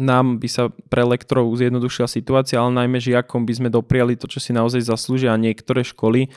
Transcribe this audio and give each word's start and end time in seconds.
nám 0.00 0.40
by 0.40 0.48
sa 0.48 0.72
pre 0.88 1.04
lektorov 1.04 1.52
zjednodušila 1.52 2.08
situácia, 2.08 2.56
ale 2.56 2.72
najmä 2.72 2.96
žiakom 2.96 3.44
by 3.44 3.52
sme 3.60 3.68
dopriali 3.68 4.16
to, 4.16 4.24
čo 4.24 4.40
si 4.40 4.56
naozaj 4.56 4.80
zaslúžia 4.80 5.36
a 5.36 5.38
niektoré 5.38 5.84
školy 5.84 6.32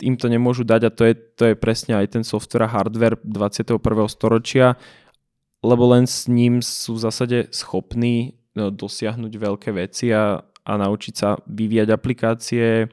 im 0.00 0.16
to 0.16 0.32
nemôžu 0.32 0.64
dať 0.64 0.82
a 0.88 0.90
to 0.90 1.02
je, 1.04 1.14
to 1.36 1.42
je 1.52 1.54
presne 1.60 1.92
aj 1.92 2.16
ten 2.16 2.24
software 2.24 2.64
a 2.64 2.72
hardware 2.72 3.20
21. 3.20 3.76
storočia, 4.08 4.80
lebo 5.60 5.84
len 5.92 6.08
s 6.08 6.24
ním 6.24 6.64
sú 6.64 6.96
v 6.96 7.04
zásade 7.04 7.38
schopní 7.52 8.40
no, 8.56 8.72
dosiahnuť 8.72 9.32
veľké 9.36 9.70
veci 9.76 10.08
a, 10.08 10.40
a 10.40 10.72
naučiť 10.80 11.14
sa 11.14 11.36
vyvíjať 11.44 11.88
aplikácie, 11.92 12.88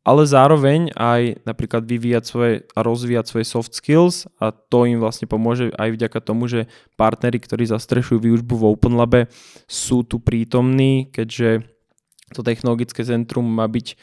ale 0.00 0.24
zároveň 0.24 0.96
aj 0.96 1.44
napríklad 1.44 1.84
vyvíjať 1.84 2.24
svoje 2.24 2.54
a 2.72 2.80
rozvíjať 2.80 3.24
svoje 3.28 3.44
soft 3.44 3.72
skills 3.76 4.24
a 4.40 4.48
to 4.48 4.88
im 4.88 4.96
vlastne 4.96 5.28
pomôže 5.28 5.68
aj 5.76 5.92
vďaka 5.92 6.18
tomu, 6.24 6.48
že 6.48 6.72
partnery, 6.96 7.36
ktorí 7.36 7.68
zastrešujú 7.68 8.16
výučbu 8.16 8.54
v 8.56 8.68
OpenLabe 8.72 9.20
sú 9.68 10.00
tu 10.08 10.16
prítomní, 10.16 11.12
keďže 11.12 11.68
to 12.32 12.40
technologické 12.40 13.04
centrum 13.04 13.44
má 13.44 13.68
byť 13.68 14.00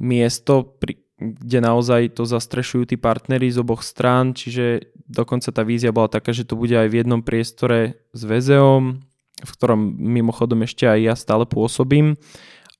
miesto, 0.00 0.64
pri, 0.80 0.96
kde 1.20 1.58
naozaj 1.60 2.16
to 2.16 2.24
zastrešujú 2.24 2.88
tí 2.88 2.96
partnery 2.96 3.52
z 3.52 3.60
oboch 3.60 3.84
strán, 3.84 4.32
čiže 4.32 4.96
dokonca 5.04 5.52
tá 5.52 5.60
vízia 5.60 5.92
bola 5.92 6.08
taká, 6.08 6.32
že 6.32 6.48
to 6.48 6.56
bude 6.56 6.72
aj 6.72 6.88
v 6.88 7.04
jednom 7.04 7.20
priestore 7.20 8.00
s 8.16 8.20
VZOM, 8.24 9.04
v 9.42 9.50
ktorom 9.60 9.80
mimochodom 9.98 10.64
ešte 10.64 10.88
aj 10.88 10.98
ja 11.04 11.14
stále 11.18 11.44
pôsobím 11.44 12.16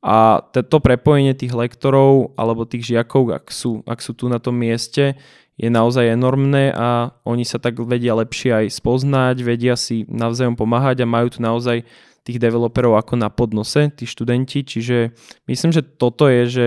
a 0.02 0.42
to 0.51 0.83
prepojenie 0.83 1.30
tých 1.38 1.55
lektorov 1.55 2.34
alebo 2.34 2.66
tých 2.66 2.91
žiakov, 2.91 3.38
ak 3.38 3.55
sú, 3.55 3.87
ak 3.87 4.02
sú 4.02 4.19
tu 4.19 4.27
na 4.27 4.42
tom 4.42 4.59
mieste, 4.59 5.15
je 5.55 5.70
naozaj 5.70 6.19
enormné 6.19 6.75
a 6.75 7.15
oni 7.23 7.47
sa 7.47 7.62
tak 7.62 7.78
vedia 7.78 8.19
lepšie 8.19 8.66
aj 8.66 8.83
spoznať, 8.83 9.47
vedia 9.47 9.78
si 9.78 10.02
navzájom 10.11 10.59
pomáhať 10.59 11.06
a 11.06 11.06
majú 11.06 11.30
tu 11.30 11.38
naozaj 11.38 11.87
tých 12.27 12.38
developerov 12.42 12.98
ako 12.98 13.15
na 13.15 13.30
podnose, 13.30 13.95
tí 13.95 14.02
študenti, 14.02 14.66
čiže 14.66 15.14
myslím, 15.47 15.70
že 15.70 15.86
toto 15.86 16.27
je, 16.27 16.42
že 16.50 16.66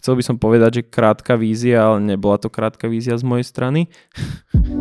chcel 0.00 0.16
by 0.16 0.24
som 0.24 0.36
povedať, 0.40 0.80
že 0.80 0.88
krátka 0.88 1.36
vízia, 1.36 1.84
ale 1.84 2.00
nebola 2.00 2.40
to 2.40 2.48
krátka 2.48 2.88
vízia 2.88 3.16
z 3.16 3.24
mojej 3.28 3.44
strany. 3.44 3.92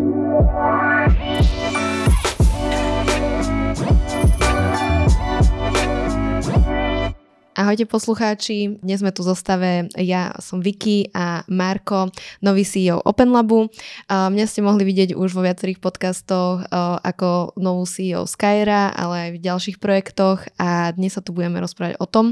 Ahojte 7.60 7.84
poslucháči, 7.84 8.80
dnes 8.80 9.04
sme 9.04 9.12
tu 9.12 9.20
zostave, 9.20 9.92
ja 10.00 10.32
som 10.40 10.64
Vicky 10.64 11.12
a 11.12 11.44
Marko, 11.52 12.08
nový 12.40 12.64
CEO 12.64 13.04
OpenLabu. 13.04 13.68
Mňa 14.08 14.46
ste 14.48 14.64
mohli 14.64 14.88
vidieť 14.88 15.12
už 15.12 15.36
vo 15.36 15.44
viacerých 15.44 15.84
podcastoch 15.84 16.64
ako 17.04 17.60
novú 17.60 17.84
CEO 17.84 18.24
Skyra, 18.24 18.96
ale 18.96 19.16
aj 19.28 19.30
v 19.36 19.44
ďalších 19.44 19.78
projektoch 19.84 20.48
a 20.56 20.96
dnes 20.96 21.12
sa 21.12 21.20
tu 21.20 21.36
budeme 21.36 21.60
rozprávať 21.60 22.00
o 22.00 22.08
tom, 22.08 22.32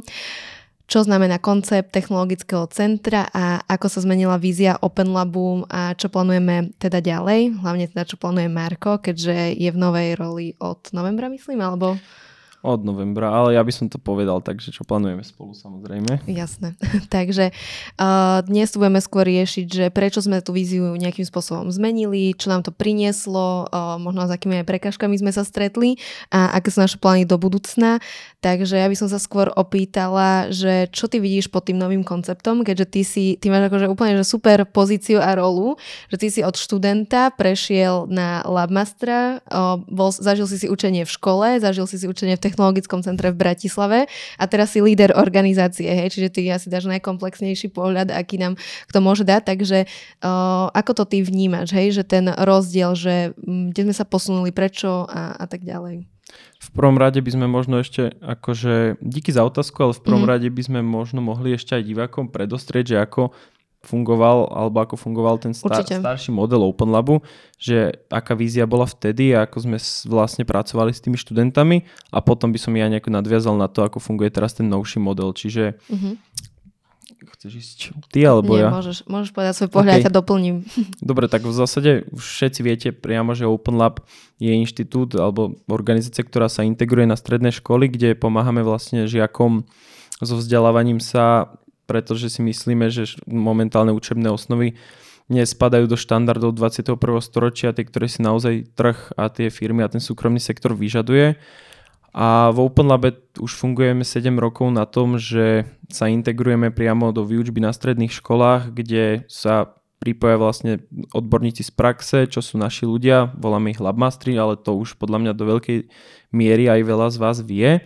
čo 0.88 1.04
znamená 1.04 1.44
koncept 1.44 1.92
technologického 1.92 2.64
centra 2.72 3.28
a 3.28 3.60
ako 3.68 3.92
sa 3.92 4.08
zmenila 4.08 4.40
vízia 4.40 4.80
OpenLabu 4.80 5.68
a 5.68 5.92
čo 6.00 6.08
plánujeme 6.08 6.72
teda 6.80 7.04
ďalej, 7.04 7.52
hlavne 7.60 7.92
teda 7.92 8.08
čo 8.08 8.16
plánuje 8.16 8.48
Marko, 8.48 9.04
keďže 9.04 9.60
je 9.60 9.70
v 9.76 9.76
novej 9.76 10.16
roli 10.16 10.56
od 10.64 10.88
novembra, 10.96 11.28
myslím, 11.28 11.60
alebo... 11.60 12.00
Od 12.66 12.82
novembra, 12.82 13.30
ale 13.30 13.54
ja 13.54 13.62
by 13.62 13.70
som 13.70 13.86
to 13.86 14.02
povedal, 14.02 14.42
takže 14.42 14.74
čo 14.74 14.82
plánujeme 14.82 15.22
spolu 15.22 15.54
samozrejme. 15.54 16.26
Jasné. 16.26 16.74
takže 17.14 17.54
uh, 18.02 18.42
dnes 18.42 18.74
budeme 18.74 18.98
skôr 18.98 19.30
riešiť, 19.30 19.66
že 19.70 19.86
prečo 19.94 20.26
sme 20.26 20.42
tú 20.42 20.58
víziu 20.58 20.98
nejakým 20.98 21.22
spôsobom 21.22 21.70
zmenili, 21.70 22.34
čo 22.34 22.50
nám 22.50 22.66
to 22.66 22.74
prinieslo, 22.74 23.70
uh, 23.70 24.02
možno 24.02 24.26
s 24.26 24.34
akými 24.34 24.66
aj 24.66 24.74
prekažkami 24.74 25.22
sme 25.22 25.30
sa 25.30 25.46
stretli 25.46 26.02
a 26.34 26.58
aké 26.58 26.74
sú 26.74 26.82
naše 26.82 26.98
plány 26.98 27.30
do 27.30 27.38
budúcna. 27.38 28.02
Takže 28.42 28.82
ja 28.82 28.90
by 28.90 28.96
som 28.98 29.06
sa 29.06 29.22
skôr 29.22 29.54
opýtala, 29.54 30.50
že 30.50 30.90
čo 30.90 31.06
ty 31.06 31.22
vidíš 31.22 31.54
pod 31.54 31.70
tým 31.70 31.78
novým 31.78 32.02
konceptom, 32.02 32.66
keďže 32.66 32.86
ty 32.90 33.02
si, 33.06 33.26
ty 33.38 33.54
máš 33.54 33.70
akože 33.70 33.86
úplne 33.86 34.18
že 34.18 34.26
super 34.26 34.66
pozíciu 34.66 35.22
a 35.22 35.38
rolu, 35.38 35.78
že 36.10 36.18
ty 36.18 36.28
si 36.34 36.42
od 36.42 36.58
študenta 36.58 37.30
prešiel 37.38 38.10
na 38.10 38.42
labmastra, 38.50 39.46
uh, 39.46 39.78
bol, 39.86 40.10
zažil 40.10 40.50
si 40.50 40.58
si 40.58 40.66
učenie 40.66 41.06
v 41.06 41.12
škole, 41.14 41.62
zažil 41.62 41.86
si 41.86 42.02
si 42.02 42.10
učenie 42.10 42.34
v 42.34 42.47
technologickom 42.48 43.04
centre 43.04 43.36
v 43.36 43.38
Bratislave 43.38 44.08
a 44.40 44.44
teraz 44.48 44.72
si 44.72 44.80
líder 44.80 45.12
organizácie, 45.20 45.92
hej, 45.92 46.16
čiže 46.16 46.32
ty 46.32 46.42
asi 46.48 46.72
dáš 46.72 46.88
najkomplexnejší 46.88 47.76
pohľad, 47.76 48.16
aký 48.16 48.40
nám 48.40 48.56
kto 48.88 49.00
môže 49.04 49.28
dať, 49.28 49.44
takže 49.44 49.80
uh, 50.24 50.72
ako 50.72 51.04
to 51.04 51.04
ty 51.04 51.18
vnímaš, 51.20 51.76
hej, 51.76 51.92
že 51.92 52.08
ten 52.08 52.32
rozdiel, 52.32 52.96
že 52.96 53.36
kde 53.44 53.92
sme 53.92 53.96
sa 53.96 54.08
posunuli, 54.08 54.56
prečo 54.56 55.04
a, 55.06 55.36
a 55.36 55.46
tak 55.46 55.68
ďalej. 55.68 56.08
V 56.58 56.70
prvom 56.76 57.00
rade 57.00 57.24
by 57.24 57.32
sme 57.32 57.48
možno 57.48 57.80
ešte, 57.80 58.12
akože, 58.20 59.00
díky 59.00 59.32
za 59.32 59.48
otázku, 59.48 59.80
ale 59.80 59.94
v 59.96 60.04
prvom 60.04 60.26
mm. 60.28 60.32
rade 60.32 60.50
by 60.52 60.62
sme 60.66 60.80
možno 60.84 61.24
mohli 61.24 61.56
ešte 61.56 61.78
aj 61.78 61.88
divákom 61.88 62.28
predostrieť, 62.28 62.86
že 62.92 62.98
ako 63.00 63.32
fungoval, 63.88 64.52
alebo 64.52 64.84
ako 64.84 65.00
fungoval 65.00 65.40
ten 65.40 65.56
star, 65.56 65.88
starší 65.88 66.36
model 66.36 66.68
OpenLabu, 66.68 67.24
že 67.56 67.96
aká 68.12 68.36
vízia 68.36 68.68
bola 68.68 68.84
vtedy 68.84 69.32
a 69.32 69.48
ako 69.48 69.58
sme 69.64 69.78
vlastne 70.12 70.44
pracovali 70.44 70.92
s 70.92 71.00
tými 71.00 71.16
študentami 71.16 71.88
a 72.12 72.20
potom 72.20 72.52
by 72.52 72.60
som 72.60 72.76
ja 72.76 72.92
nejako 72.92 73.16
nadviazal 73.16 73.56
na 73.56 73.72
to, 73.72 73.88
ako 73.88 74.04
funguje 74.04 74.28
teraz 74.28 74.60
ten 74.60 74.68
novší 74.68 75.00
model. 75.00 75.32
Čiže 75.32 75.80
mm-hmm. 75.88 76.14
chceš 77.40 77.52
ísť 77.56 77.80
ty 78.12 78.28
alebo 78.28 78.60
Nie, 78.60 78.68
ja? 78.68 78.70
Môžeš, 78.76 79.08
môžeš 79.08 79.32
povedať 79.32 79.54
svoj 79.56 79.72
pohľad, 79.72 80.04
okay. 80.04 80.06
ja 80.06 80.12
doplním. 80.12 80.68
Dobre, 81.00 81.32
tak 81.32 81.48
v 81.48 81.56
zásade 81.56 81.92
všetci 82.12 82.60
viete 82.60 82.90
priamo, 82.92 83.32
že 83.32 83.48
OpenLab 83.48 84.04
je 84.44 84.52
inštitút 84.52 85.16
alebo 85.16 85.56
organizácia, 85.72 86.28
ktorá 86.28 86.52
sa 86.52 86.68
integruje 86.68 87.08
na 87.08 87.16
stredné 87.16 87.56
školy, 87.56 87.88
kde 87.88 88.20
pomáhame 88.20 88.68
vlastne 88.68 89.08
žiakom 89.08 89.64
so 90.18 90.36
vzdelávaním 90.36 90.98
sa 90.98 91.54
pretože 91.88 92.30
si 92.30 92.44
myslíme, 92.44 92.92
že 92.92 93.18
momentálne 93.26 93.96
učebné 93.96 94.28
osnovy 94.28 94.76
nespadajú 95.28 95.88
do 95.88 96.00
štandardov 96.00 96.56
21. 96.56 96.96
storočia, 97.20 97.76
tie, 97.76 97.84
ktoré 97.84 98.08
si 98.08 98.24
naozaj 98.24 98.76
trh 98.76 99.16
a 99.16 99.28
tie 99.28 99.52
firmy 99.52 99.84
a 99.84 99.92
ten 99.92 100.00
súkromný 100.00 100.40
sektor 100.40 100.76
vyžaduje. 100.76 101.36
A 102.18 102.50
v 102.50 102.58
OpenLabe 102.66 103.38
už 103.38 103.52
fungujeme 103.54 104.02
7 104.02 104.34
rokov 104.40 104.72
na 104.74 104.88
tom, 104.88 105.20
že 105.20 105.68
sa 105.92 106.10
integrujeme 106.10 106.74
priamo 106.74 107.14
do 107.14 107.28
výučby 107.28 107.62
na 107.62 107.76
stredných 107.76 108.10
školách, 108.10 108.74
kde 108.74 109.28
sa 109.30 109.78
pripoja 109.98 110.38
vlastne 110.38 110.82
odborníci 111.12 111.66
z 111.66 111.72
praxe, 111.74 112.18
čo 112.30 112.40
sú 112.42 112.56
naši 112.62 112.86
ľudia, 112.86 113.34
voláme 113.38 113.74
ich 113.74 113.82
labmastri, 113.82 114.38
ale 114.38 114.56
to 114.56 114.78
už 114.78 114.96
podľa 114.96 115.20
mňa 115.26 115.34
do 115.34 115.46
veľkej 115.58 115.78
miery 116.32 116.70
aj 116.70 116.82
veľa 116.86 117.08
z 117.14 117.18
vás 117.18 117.38
vie. 117.42 117.82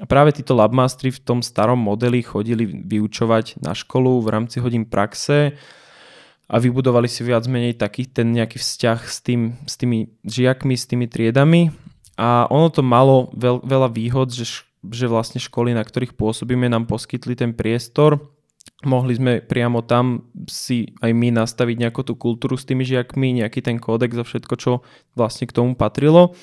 A 0.00 0.08
práve 0.08 0.32
títo 0.32 0.56
labmastery 0.56 1.12
v 1.12 1.20
tom 1.20 1.38
starom 1.44 1.76
modeli 1.76 2.24
chodili 2.24 2.64
vyučovať 2.64 3.60
na 3.60 3.76
školu 3.76 4.24
v 4.24 4.28
rámci 4.32 4.56
hodín 4.56 4.88
praxe 4.88 5.52
a 6.48 6.56
vybudovali 6.56 7.06
si 7.06 7.20
viac 7.20 7.44
menej 7.44 7.76
taký 7.76 8.08
ten 8.08 8.32
nejaký 8.32 8.56
vzťah 8.56 8.98
s, 9.04 9.20
tým, 9.20 9.60
s 9.68 9.76
tými 9.76 10.08
žiakmi, 10.24 10.74
s 10.74 10.88
tými 10.88 11.04
triedami 11.04 11.70
a 12.20 12.44
ono 12.52 12.68
to 12.68 12.84
malo 12.84 13.32
veľ, 13.32 13.64
veľa 13.64 13.88
výhod, 13.92 14.28
že, 14.28 14.64
že 14.88 15.06
vlastne 15.08 15.40
školy, 15.40 15.72
na 15.72 15.80
ktorých 15.80 16.16
pôsobíme, 16.16 16.68
nám 16.68 16.84
poskytli 16.84 17.32
ten 17.32 17.56
priestor, 17.56 18.20
mohli 18.84 19.16
sme 19.16 19.32
priamo 19.44 19.84
tam 19.84 20.28
si 20.48 20.92
aj 21.00 21.12
my 21.12 21.32
nastaviť 21.32 21.76
nejakú 21.80 22.00
tú 22.04 22.16
kultúru 22.16 22.56
s 22.56 22.68
tými 22.68 22.84
žiakmi, 22.84 23.40
nejaký 23.40 23.64
ten 23.64 23.76
kódex 23.80 24.16
a 24.20 24.24
všetko, 24.24 24.54
čo 24.56 24.72
vlastne 25.16 25.48
k 25.48 25.56
tomu 25.56 25.76
patrilo. 25.76 26.36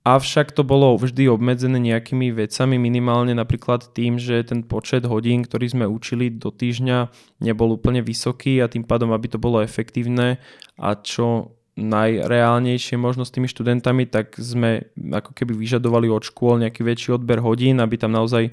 Avšak 0.00 0.56
to 0.56 0.64
bolo 0.64 0.96
vždy 0.96 1.28
obmedzené 1.28 1.76
nejakými 1.76 2.32
vecami, 2.32 2.80
minimálne 2.80 3.36
napríklad 3.36 3.92
tým, 3.92 4.16
že 4.16 4.40
ten 4.48 4.64
počet 4.64 5.04
hodín, 5.04 5.44
ktorý 5.44 5.66
sme 5.68 5.84
učili 5.84 6.32
do 6.32 6.48
týždňa, 6.48 7.12
nebol 7.44 7.76
úplne 7.76 8.00
vysoký 8.00 8.64
a 8.64 8.70
tým 8.72 8.88
pádom, 8.88 9.12
aby 9.12 9.28
to 9.28 9.36
bolo 9.36 9.60
efektívne 9.60 10.40
a 10.80 10.88
čo 10.96 11.52
najreálnejšie 11.76 12.96
možno 12.96 13.28
s 13.28 13.32
tými 13.32 13.44
študentami, 13.44 14.08
tak 14.08 14.40
sme 14.40 14.88
ako 14.96 15.36
keby 15.36 15.52
vyžadovali 15.52 16.08
od 16.08 16.24
škôl 16.24 16.60
nejaký 16.64 16.80
väčší 16.80 17.20
odber 17.20 17.44
hodín, 17.44 17.80
aby 17.84 18.00
tam 18.00 18.16
naozaj 18.16 18.52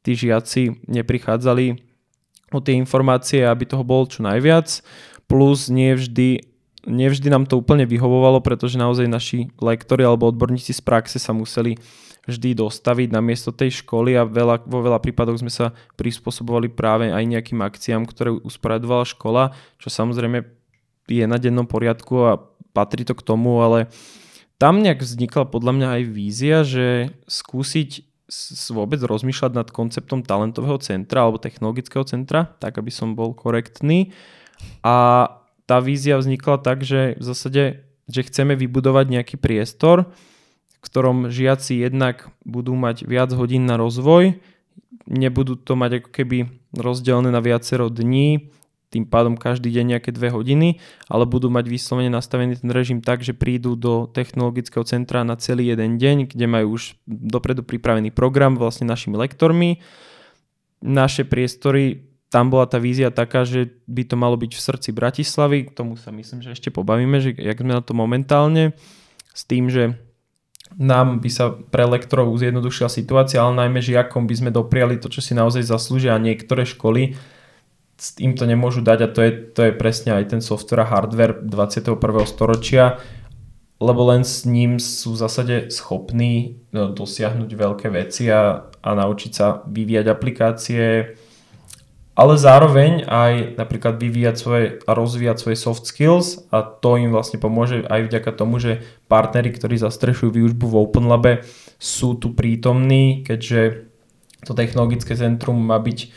tí 0.00 0.12
žiaci 0.16 0.88
neprichádzali 0.88 1.76
o 2.48 2.60
tie 2.64 2.74
informácie, 2.80 3.44
aby 3.44 3.68
toho 3.68 3.84
bolo 3.84 4.08
čo 4.08 4.24
najviac. 4.24 4.80
Plus 5.28 5.68
nie 5.68 5.92
vždy 5.92 6.48
nevždy 6.88 7.28
nám 7.28 7.44
to 7.44 7.60
úplne 7.60 7.84
vyhovovalo, 7.84 8.40
pretože 8.40 8.80
naozaj 8.80 9.06
naši 9.06 9.52
lektori 9.60 10.02
alebo 10.02 10.26
odborníci 10.32 10.72
z 10.72 10.80
praxe 10.80 11.20
sa 11.20 11.36
museli 11.36 11.76
vždy 12.28 12.60
dostaviť 12.60 13.08
na 13.12 13.24
miesto 13.24 13.52
tej 13.52 13.84
školy 13.84 14.16
a 14.16 14.28
veľa, 14.28 14.68
vo 14.68 14.84
veľa 14.84 15.00
prípadoch 15.00 15.40
sme 15.40 15.48
sa 15.48 15.72
prispôsobovali 15.96 16.68
práve 16.68 17.08
aj 17.08 17.24
nejakým 17.24 17.60
akciám, 17.64 18.04
ktoré 18.04 18.36
usporadovala 18.36 19.08
škola, 19.08 19.56
čo 19.80 19.88
samozrejme 19.88 20.44
je 21.08 21.24
na 21.24 21.40
dennom 21.40 21.64
poriadku 21.64 22.28
a 22.28 22.36
patrí 22.76 23.08
to 23.08 23.16
k 23.16 23.24
tomu, 23.24 23.64
ale 23.64 23.88
tam 24.60 24.84
nejak 24.84 25.00
vznikla 25.00 25.48
podľa 25.48 25.72
mňa 25.72 25.88
aj 25.88 26.02
vízia, 26.04 26.56
že 26.68 27.16
skúsiť 27.24 28.04
vôbec 28.76 29.00
rozmýšľať 29.00 29.52
nad 29.56 29.68
konceptom 29.72 30.20
talentového 30.20 30.76
centra 30.84 31.24
alebo 31.24 31.40
technologického 31.40 32.04
centra, 32.04 32.52
tak 32.60 32.76
aby 32.76 32.92
som 32.92 33.16
bol 33.16 33.32
korektný. 33.32 34.12
A 34.84 35.24
tá 35.68 35.84
vízia 35.84 36.16
vznikla 36.16 36.64
tak, 36.64 36.80
že 36.80 37.20
v 37.20 37.22
zásade, 37.22 37.84
že 38.08 38.20
chceme 38.24 38.56
vybudovať 38.56 39.06
nejaký 39.12 39.36
priestor, 39.36 40.08
v 40.72 40.78
ktorom 40.80 41.28
žiaci 41.28 41.84
jednak 41.84 42.32
budú 42.48 42.72
mať 42.72 43.04
viac 43.04 43.28
hodín 43.36 43.68
na 43.68 43.76
rozvoj, 43.76 44.40
nebudú 45.04 45.60
to 45.60 45.76
mať 45.76 46.00
ako 46.00 46.10
keby 46.10 46.38
rozdelené 46.72 47.28
na 47.28 47.44
viacero 47.44 47.92
dní, 47.92 48.48
tým 48.88 49.04
pádom 49.04 49.36
každý 49.36 49.68
deň 49.68 49.84
nejaké 49.96 50.10
dve 50.16 50.32
hodiny, 50.32 50.80
ale 51.12 51.28
budú 51.28 51.52
mať 51.52 51.68
vyslovene 51.68 52.08
nastavený 52.08 52.56
ten 52.64 52.72
režim 52.72 53.04
tak, 53.04 53.20
že 53.20 53.36
prídu 53.36 53.76
do 53.76 54.08
technologického 54.08 54.80
centra 54.88 55.20
na 55.28 55.36
celý 55.36 55.68
jeden 55.68 56.00
deň, 56.00 56.32
kde 56.32 56.46
majú 56.48 56.80
už 56.80 56.96
dopredu 57.04 57.60
pripravený 57.60 58.08
program 58.16 58.56
vlastne 58.56 58.88
našimi 58.88 59.20
lektormi. 59.20 59.84
Naše 60.80 61.28
priestory, 61.28 62.07
tam 62.28 62.52
bola 62.52 62.68
tá 62.68 62.76
vízia 62.76 63.08
taká, 63.08 63.48
že 63.48 63.80
by 63.88 64.04
to 64.04 64.16
malo 64.20 64.36
byť 64.36 64.52
v 64.52 64.64
srdci 64.64 64.90
Bratislavy, 64.92 65.68
k 65.68 65.72
tomu 65.72 65.96
sa 65.96 66.12
myslím, 66.12 66.44
že 66.44 66.52
ešte 66.52 66.68
pobavíme, 66.68 67.24
že 67.24 67.32
jak 67.32 67.56
sme 67.56 67.72
na 67.72 67.80
to 67.80 67.96
momentálne, 67.96 68.76
s 69.32 69.42
tým, 69.48 69.72
že 69.72 69.96
nám 70.76 71.24
by 71.24 71.30
sa 71.32 71.48
pre 71.48 71.88
lektorov 71.88 72.36
zjednodušila 72.36 72.92
situácia, 72.92 73.40
ale 73.40 73.56
najmä 73.64 73.80
žiakom 73.80 74.28
by 74.28 74.34
sme 74.36 74.50
dopriali 74.52 75.00
to, 75.00 75.08
čo 75.08 75.24
si 75.24 75.32
naozaj 75.32 75.64
zaslúžia 75.64 76.12
a 76.12 76.20
niektoré 76.20 76.68
školy. 76.68 77.16
Im 78.20 78.36
to 78.36 78.44
nemôžu 78.44 78.84
dať 78.84 78.98
a 79.00 79.08
to 79.08 79.20
je, 79.24 79.32
to 79.56 79.60
je 79.64 79.72
presne 79.72 80.12
aj 80.12 80.36
ten 80.36 80.40
software 80.44 80.84
a 80.84 80.90
hardware 80.92 81.40
21. 81.40 81.96
storočia, 82.28 83.00
lebo 83.80 84.12
len 84.12 84.28
s 84.28 84.44
ním 84.44 84.76
sú 84.76 85.16
v 85.16 85.20
zásade 85.24 85.56
schopní 85.72 86.60
no, 86.76 86.92
dosiahnuť 86.92 87.50
veľké 87.50 87.88
veci 87.88 88.28
a, 88.28 88.68
a 88.68 88.88
naučiť 88.92 89.32
sa 89.32 89.64
vyvíjať 89.64 90.06
aplikácie, 90.12 91.16
ale 92.18 92.34
zároveň 92.34 93.06
aj 93.06 93.54
napríklad 93.54 94.02
vyvíjať 94.02 94.34
svoje 94.34 94.64
a 94.82 94.90
rozvíjať 94.90 95.36
svoje 95.38 95.56
soft 95.56 95.86
skills 95.86 96.50
a 96.50 96.66
to 96.66 96.98
im 96.98 97.14
vlastne 97.14 97.38
pomôže 97.38 97.86
aj 97.86 98.10
vďaka 98.10 98.30
tomu, 98.34 98.58
že 98.58 98.82
partnery, 99.06 99.54
ktorí 99.54 99.78
zastrešujú 99.78 100.34
výučbu 100.34 100.66
v 100.66 100.78
OpenLabe 100.82 101.32
sú 101.78 102.18
tu 102.18 102.34
prítomní, 102.34 103.22
keďže 103.22 103.86
to 104.42 104.50
technologické 104.58 105.14
centrum 105.14 105.62
má 105.62 105.78
byť 105.78 106.10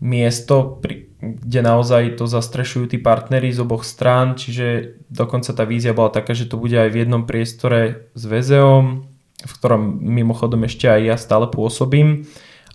miesto, 0.00 0.80
kde 1.20 1.60
naozaj 1.60 2.16
to 2.16 2.24
zastrešujú 2.24 2.96
tí 2.96 2.96
partnery 2.96 3.52
z 3.52 3.60
oboch 3.60 3.84
strán, 3.84 4.40
čiže 4.40 4.96
dokonca 5.12 5.52
tá 5.52 5.68
vízia 5.68 5.92
bola 5.92 6.08
taká, 6.08 6.32
že 6.32 6.48
to 6.48 6.56
bude 6.56 6.72
aj 6.72 6.88
v 6.88 7.04
jednom 7.04 7.28
priestore 7.28 8.08
s 8.16 8.24
VZOM, 8.24 9.04
v 9.44 9.52
ktorom 9.60 10.00
mimochodom 10.00 10.64
ešte 10.64 10.88
aj 10.88 11.00
ja 11.04 11.16
stále 11.20 11.44
pôsobím. 11.52 12.24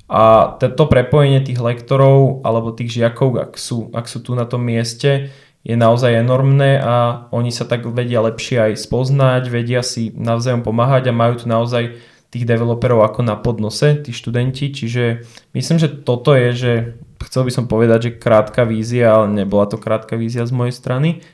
A 0.06 0.54
to 0.62 0.86
prepojenie 0.86 1.42
tých 1.42 1.58
lektorov 1.58 2.46
alebo 2.46 2.70
tých 2.70 2.94
žiakov, 2.94 3.42
ak 3.42 3.58
sú, 3.58 3.90
ak 3.90 4.06
sú 4.06 4.22
tu 4.22 4.38
na 4.38 4.46
tom 4.46 4.62
mieste, 4.62 5.34
je 5.66 5.74
naozaj 5.74 6.22
enormné 6.22 6.78
a 6.78 7.26
oni 7.34 7.50
sa 7.50 7.66
tak 7.66 7.90
vedia 7.90 8.22
lepšie 8.22 8.70
aj 8.70 8.86
spoznať, 8.86 9.50
vedia 9.50 9.82
si 9.82 10.14
navzájom 10.14 10.62
pomáhať 10.62 11.10
a 11.10 11.18
majú 11.18 11.42
tu 11.42 11.46
naozaj 11.50 11.98
tých 12.30 12.46
developerov 12.46 13.02
ako 13.02 13.26
na 13.26 13.34
podnose, 13.34 13.98
tí 14.06 14.14
študenti, 14.14 14.70
čiže 14.70 15.26
myslím, 15.58 15.78
že 15.82 15.90
toto 15.90 16.38
je, 16.38 16.50
že 16.54 16.72
chcel 17.26 17.50
by 17.50 17.52
som 17.56 17.66
povedať, 17.66 18.00
že 18.12 18.16
krátka 18.22 18.62
vízia, 18.62 19.18
ale 19.18 19.34
nebola 19.34 19.66
to 19.66 19.82
krátka 19.82 20.14
vízia 20.14 20.46
z 20.46 20.54
mojej 20.54 20.76
strany. 20.76 21.26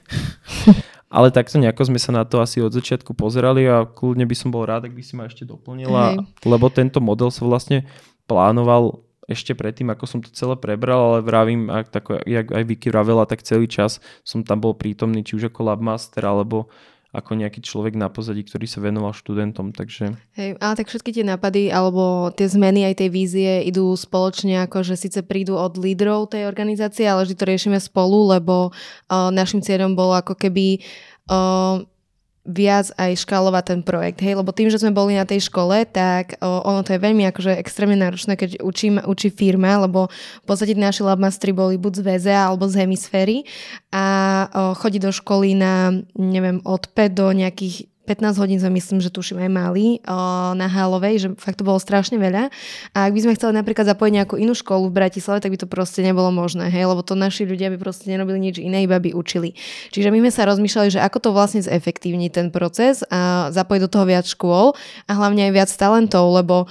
ale 1.12 1.28
takto 1.28 1.60
nejako 1.60 1.92
sme 1.92 2.00
sa 2.00 2.16
na 2.16 2.24
to 2.24 2.40
asi 2.40 2.64
od 2.64 2.72
začiatku 2.72 3.12
pozerali 3.12 3.68
a 3.68 3.84
kľudne 3.84 4.24
by 4.24 4.36
som 4.38 4.48
bol 4.48 4.64
rád, 4.64 4.88
ak 4.88 4.96
by 4.96 5.04
si 5.04 5.20
ma 5.20 5.28
ešte 5.28 5.44
doplnila, 5.44 6.16
Hej. 6.16 6.48
lebo 6.48 6.72
tento 6.72 7.04
model 7.04 7.28
sa 7.36 7.44
vlastne 7.44 7.84
plánoval 8.32 9.04
ešte 9.28 9.52
predtým, 9.52 9.92
ako 9.92 10.06
som 10.08 10.20
to 10.24 10.32
celé 10.32 10.56
prebral, 10.56 11.00
ale 11.14 11.20
vravím, 11.24 11.68
ak, 11.68 11.92
tak, 11.92 12.04
jak 12.24 12.48
aj 12.52 12.64
Vicky 12.68 12.88
vravela, 12.92 13.28
tak 13.28 13.44
celý 13.44 13.68
čas 13.68 14.00
som 14.24 14.44
tam 14.44 14.64
bol 14.64 14.76
prítomný, 14.76 15.24
či 15.24 15.36
už 15.36 15.52
ako 15.52 15.72
labmaster, 15.72 16.24
alebo 16.24 16.72
ako 17.12 17.36
nejaký 17.36 17.60
človek 17.60 18.00
na 18.00 18.08
pozadí, 18.08 18.40
ktorý 18.48 18.64
sa 18.72 18.80
venoval 18.80 19.12
študentom. 19.12 19.76
Takže... 19.76 20.16
Hej, 20.40 20.56
ale 20.64 20.74
tak 20.80 20.88
všetky 20.88 21.12
tie 21.12 21.28
nápady 21.28 21.68
alebo 21.68 22.32
tie 22.32 22.48
zmeny 22.48 22.88
aj 22.88 23.04
tej 23.04 23.10
vízie 23.12 23.52
idú 23.68 23.92
spoločne, 24.00 24.64
ako 24.64 24.88
že 24.88 24.96
síce 24.96 25.20
prídu 25.20 25.60
od 25.60 25.76
lídrov 25.76 26.32
tej 26.32 26.48
organizácie, 26.48 27.04
ale 27.04 27.28
že 27.28 27.36
to 27.36 27.44
riešime 27.44 27.84
spolu, 27.84 28.32
lebo 28.32 28.72
uh, 28.72 29.28
našim 29.28 29.60
cieľom 29.60 29.92
bolo 29.92 30.16
ako 30.16 30.40
keby 30.40 30.80
uh, 31.28 31.84
viac 32.42 32.90
aj 32.98 33.22
škálovať 33.22 33.64
ten 33.70 33.82
projekt, 33.86 34.20
hej, 34.26 34.34
lebo 34.34 34.50
tým, 34.50 34.74
že 34.74 34.82
sme 34.82 34.90
boli 34.90 35.14
na 35.14 35.30
tej 35.30 35.46
škole, 35.46 35.86
tak 35.86 36.42
o, 36.42 36.66
ono 36.66 36.82
to 36.82 36.98
je 36.98 37.04
veľmi 37.04 37.22
akože 37.30 37.54
extrémne 37.54 38.02
náročné, 38.02 38.34
keď 38.34 38.66
učím, 38.66 38.98
učí 38.98 39.30
firma, 39.30 39.78
lebo 39.78 40.10
v 40.42 40.46
podstate 40.50 40.74
naši 40.74 41.06
labmastri 41.06 41.54
boli 41.54 41.78
buď 41.78 42.02
z 42.02 42.02
VZ 42.02 42.28
alebo 42.34 42.66
z 42.66 42.82
hemisféry 42.82 43.46
a 43.94 44.06
o, 44.50 44.74
chodí 44.74 44.98
do 44.98 45.14
školy 45.14 45.54
na, 45.54 45.94
neviem, 46.18 46.58
od 46.66 46.90
5 46.90 47.14
do 47.14 47.30
nejakých 47.30 47.86
15 48.10 48.42
hodín 48.42 48.58
sme 48.58 48.82
myslím, 48.82 48.98
že 48.98 49.14
tuším 49.14 49.46
aj 49.46 49.52
mali 49.54 49.86
o, 50.04 50.18
na 50.58 50.66
Hálovej, 50.66 51.16
že 51.22 51.28
fakt 51.38 51.62
to 51.62 51.64
bolo 51.64 51.78
strašne 51.78 52.18
veľa. 52.18 52.50
A 52.92 52.98
ak 53.08 53.14
by 53.14 53.22
sme 53.24 53.34
chceli 53.38 53.54
napríklad 53.56 53.86
zapojiť 53.88 54.14
nejakú 54.18 54.36
inú 54.42 54.58
školu 54.58 54.90
v 54.90 54.98
Bratislave, 55.00 55.40
tak 55.40 55.54
by 55.54 55.58
to 55.62 55.70
proste 55.70 56.02
nebolo 56.04 56.34
možné, 56.34 56.68
hej, 56.68 56.90
lebo 56.90 57.06
to 57.06 57.16
naši 57.16 57.48
ľudia 57.48 57.72
by 57.72 57.78
proste 57.80 58.12
nerobili 58.12 58.52
nič 58.52 58.60
iné, 58.60 58.84
iba 58.84 59.00
by 59.00 59.16
učili. 59.16 59.56
Čiže 59.94 60.12
my 60.12 60.18
sme 60.28 60.32
sa 60.34 60.44
rozmýšľali, 60.50 60.90
že 60.92 61.00
ako 61.00 61.18
to 61.24 61.30
vlastne 61.32 61.62
zefektívni 61.64 62.28
ten 62.28 62.52
proces 62.52 63.06
a 63.08 63.54
zapojiť 63.54 63.82
do 63.86 63.90
toho 63.90 64.06
viac 64.10 64.28
škôl 64.28 64.76
a 65.08 65.12
hlavne 65.16 65.48
aj 65.48 65.54
viac 65.56 65.70
talentov, 65.72 66.36
lebo 66.36 66.66
o, 66.66 66.68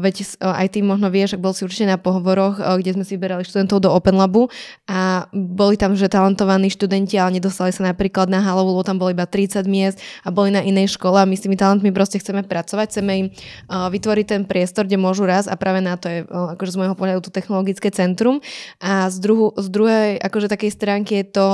veď 0.00 0.38
o, 0.40 0.48
aj 0.48 0.72
ty 0.72 0.80
možno 0.80 1.12
vieš, 1.12 1.36
ak 1.36 1.44
bol 1.44 1.52
si 1.52 1.66
určite 1.66 1.92
na 1.92 2.00
pohovoroch, 2.00 2.56
o, 2.56 2.78
kde 2.80 2.96
sme 2.96 3.04
si 3.04 3.20
vyberali 3.20 3.44
študentov 3.44 3.84
do 3.84 3.92
Open 3.92 4.16
Labu 4.16 4.48
a 4.88 5.28
boli 5.34 5.76
tam, 5.76 5.92
že 5.92 6.08
talentovaní 6.08 6.72
študenti, 6.72 7.20
ale 7.20 7.36
nedostali 7.36 7.74
sa 7.74 7.84
napríklad 7.84 8.32
na 8.32 8.40
Halovu, 8.40 8.78
lebo 8.78 8.86
tam 8.86 8.96
boli 8.96 9.12
iba 9.12 9.28
30 9.28 9.66
miest 9.68 10.00
a 10.24 10.32
boli 10.32 10.53
na 10.54 10.62
inej 10.62 10.94
škole 10.94 11.18
a 11.18 11.26
my 11.26 11.34
s 11.34 11.42
tými 11.42 11.58
talentmi 11.58 11.90
proste 11.90 12.22
chceme 12.22 12.46
pracovať, 12.46 12.86
chceme 12.94 13.12
im 13.18 13.26
uh, 13.28 13.90
vytvoriť 13.90 14.26
ten 14.30 14.42
priestor, 14.46 14.86
kde 14.86 15.02
môžu 15.02 15.26
raz 15.26 15.50
a 15.50 15.58
práve 15.58 15.82
na 15.82 15.98
to 15.98 16.06
je 16.06 16.22
uh, 16.22 16.54
akože 16.54 16.74
z 16.74 16.78
môjho 16.78 16.94
pohľadu 16.94 17.26
to 17.26 17.34
technologické 17.34 17.90
centrum 17.90 18.38
a 18.78 19.10
z, 19.10 19.18
druhu, 19.18 19.50
z 19.58 19.66
druhej 19.68 20.10
akože 20.22 20.46
takej 20.46 20.70
stránky 20.70 21.12
je 21.20 21.26
to 21.34 21.48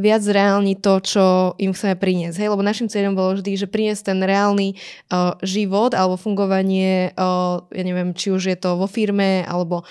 viac 0.00 0.24
reálni 0.24 0.72
to, 0.80 0.96
čo 1.04 1.24
im 1.60 1.76
chceme 1.76 2.00
priniesť. 2.00 2.40
Hej? 2.40 2.48
Lebo 2.48 2.64
našim 2.64 2.88
cieľom 2.88 3.12
bolo 3.12 3.36
vždy, 3.36 3.52
že 3.60 3.68
priniesť 3.68 4.16
ten 4.16 4.18
reálny 4.24 4.74
uh, 5.12 5.36
život 5.44 5.92
alebo 5.92 6.16
fungovanie, 6.16 7.12
uh, 7.12 7.60
ja 7.68 7.84
neviem, 7.84 8.16
či 8.16 8.32
už 8.32 8.48
je 8.48 8.56
to 8.56 8.80
vo 8.80 8.88
firme 8.88 9.44
alebo 9.44 9.84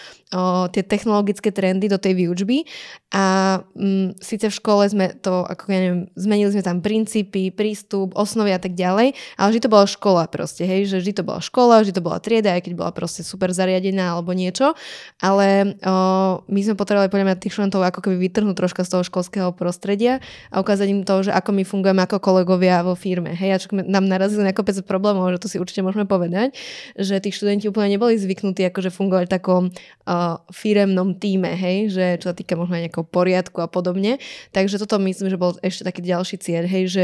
tie 0.73 0.83
technologické 0.83 1.53
trendy 1.53 1.87
do 1.87 1.95
tej 1.95 2.17
výučby 2.17 2.67
a 3.15 3.57
um, 3.71 4.11
síce 4.19 4.51
v 4.51 4.57
škole 4.57 4.83
sme 4.89 5.15
to, 5.23 5.47
ako 5.47 5.71
ja 5.71 5.79
neviem, 5.79 6.01
zmenili 6.19 6.51
sme 6.51 6.63
tam 6.65 6.83
princípy, 6.83 7.53
prístup, 7.55 8.11
osnovy 8.17 8.44
a 8.51 8.59
tak 8.61 8.77
ďalej, 8.77 9.15
ale 9.39 9.47
vždy 9.49 9.61
to 9.63 9.69
bola 9.71 9.85
škola 9.87 10.23
proste, 10.29 10.67
hej, 10.67 10.91
že 10.91 11.01
vždy 11.01 11.13
to 11.17 11.23
bola 11.23 11.41
škola, 11.41 11.81
vždy 11.81 11.93
to 11.95 12.03
bola 12.03 12.19
trieda, 12.19 12.53
aj 12.53 12.67
keď 12.67 12.73
bola 12.75 12.91
proste 12.91 13.23
super 13.23 13.49
zariadená 13.55 14.13
alebo 14.13 14.35
niečo, 14.35 14.75
ale 15.23 15.79
o, 15.79 16.43
my 16.45 16.59
sme 16.59 16.75
potrebovali 16.75 17.07
podľa 17.07 17.25
mňa 17.31 17.41
tých 17.41 17.53
študentov 17.55 17.81
ako 17.87 17.99
keby 18.03 18.27
vytrhnúť 18.27 18.55
troška 18.59 18.83
z 18.83 18.89
toho 18.91 19.03
školského 19.07 19.49
prostredia 19.55 20.19
a 20.51 20.59
ukázať 20.59 20.87
im 20.91 21.01
to, 21.07 21.25
že 21.25 21.31
ako 21.31 21.55
my 21.55 21.63
fungujeme 21.63 22.01
ako 22.03 22.19
kolegovia 22.19 22.83
vo 22.83 22.99
firme, 22.99 23.31
hej, 23.31 23.55
a 23.55 23.57
čo 23.61 23.71
nám 23.71 24.05
narazili 24.05 24.43
na 24.43 24.51
kopec 24.51 24.75
problémov, 24.83 25.31
že 25.31 25.39
to 25.39 25.47
si 25.47 25.57
určite 25.57 25.79
môžeme 25.85 26.03
povedať, 26.03 26.51
že 26.99 27.15
tí 27.23 27.31
študenti 27.31 27.71
úplne 27.71 27.95
neboli 27.95 28.19
zvyknutí 28.19 28.67
akože 28.67 28.91
fungovať 28.91 29.25
v 29.29 29.33
takom 29.39 29.63
uh, 29.71 30.43
firemnom 30.51 31.15
týme, 31.15 31.55
hej, 31.55 31.95
že 31.95 32.05
čo 32.19 32.33
sa 32.33 32.35
týka 32.35 32.59
možno 32.59 32.75
nejakého 32.75 33.07
poriadku 33.07 33.63
a 33.63 33.71
podobne. 33.71 34.19
Takže 34.51 34.75
toto 34.75 34.99
myslím, 34.99 35.31
že 35.31 35.39
bol 35.39 35.55
ešte 35.63 35.87
taký 35.87 36.03
ďalší 36.03 36.35
cieľ, 36.43 36.63
hej, 36.67 36.83
že 36.91 37.03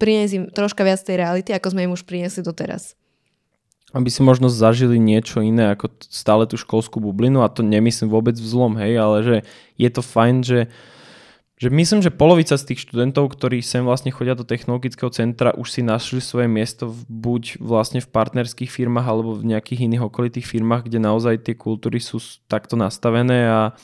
priniesť 0.00 0.32
im 0.32 0.44
troška 0.48 0.71
troška 0.72 0.88
viac 0.88 1.04
tej 1.04 1.20
reality, 1.20 1.52
ako 1.52 1.76
sme 1.76 1.84
im 1.84 1.92
už 1.92 2.08
priniesli 2.08 2.40
doteraz. 2.40 2.96
Aby 3.92 4.08
si 4.08 4.24
možno 4.24 4.48
zažili 4.48 4.96
niečo 4.96 5.44
iné 5.44 5.76
ako 5.76 5.92
stále 6.08 6.48
tú 6.48 6.56
školskú 6.56 6.96
bublinu 6.96 7.44
a 7.44 7.52
to 7.52 7.60
nemyslím 7.60 8.08
vôbec 8.08 8.32
v 8.40 8.48
zlom, 8.48 8.80
hej, 8.80 8.96
ale 8.96 9.16
že 9.20 9.36
je 9.76 9.90
to 9.92 10.00
fajn, 10.00 10.36
že 10.40 10.60
že 11.62 11.70
myslím, 11.70 12.02
že 12.02 12.10
polovica 12.10 12.58
z 12.58 12.74
tých 12.74 12.90
študentov, 12.90 13.38
ktorí 13.38 13.62
sem 13.62 13.86
vlastne 13.86 14.10
chodia 14.10 14.34
do 14.34 14.42
technologického 14.42 15.14
centra, 15.14 15.54
už 15.54 15.78
si 15.78 15.78
našli 15.86 16.18
svoje 16.18 16.50
miesto 16.50 16.90
v, 16.90 17.06
buď 17.06 17.62
vlastne 17.62 18.02
v 18.02 18.10
partnerských 18.10 18.66
firmách 18.66 19.06
alebo 19.06 19.38
v 19.38 19.54
nejakých 19.54 19.86
iných 19.86 20.10
okolitých 20.10 20.42
firmách, 20.42 20.90
kde 20.90 20.98
naozaj 20.98 21.46
tie 21.46 21.54
kultúry 21.54 22.02
sú 22.02 22.18
takto 22.50 22.74
nastavené 22.74 23.46
a 23.46 23.78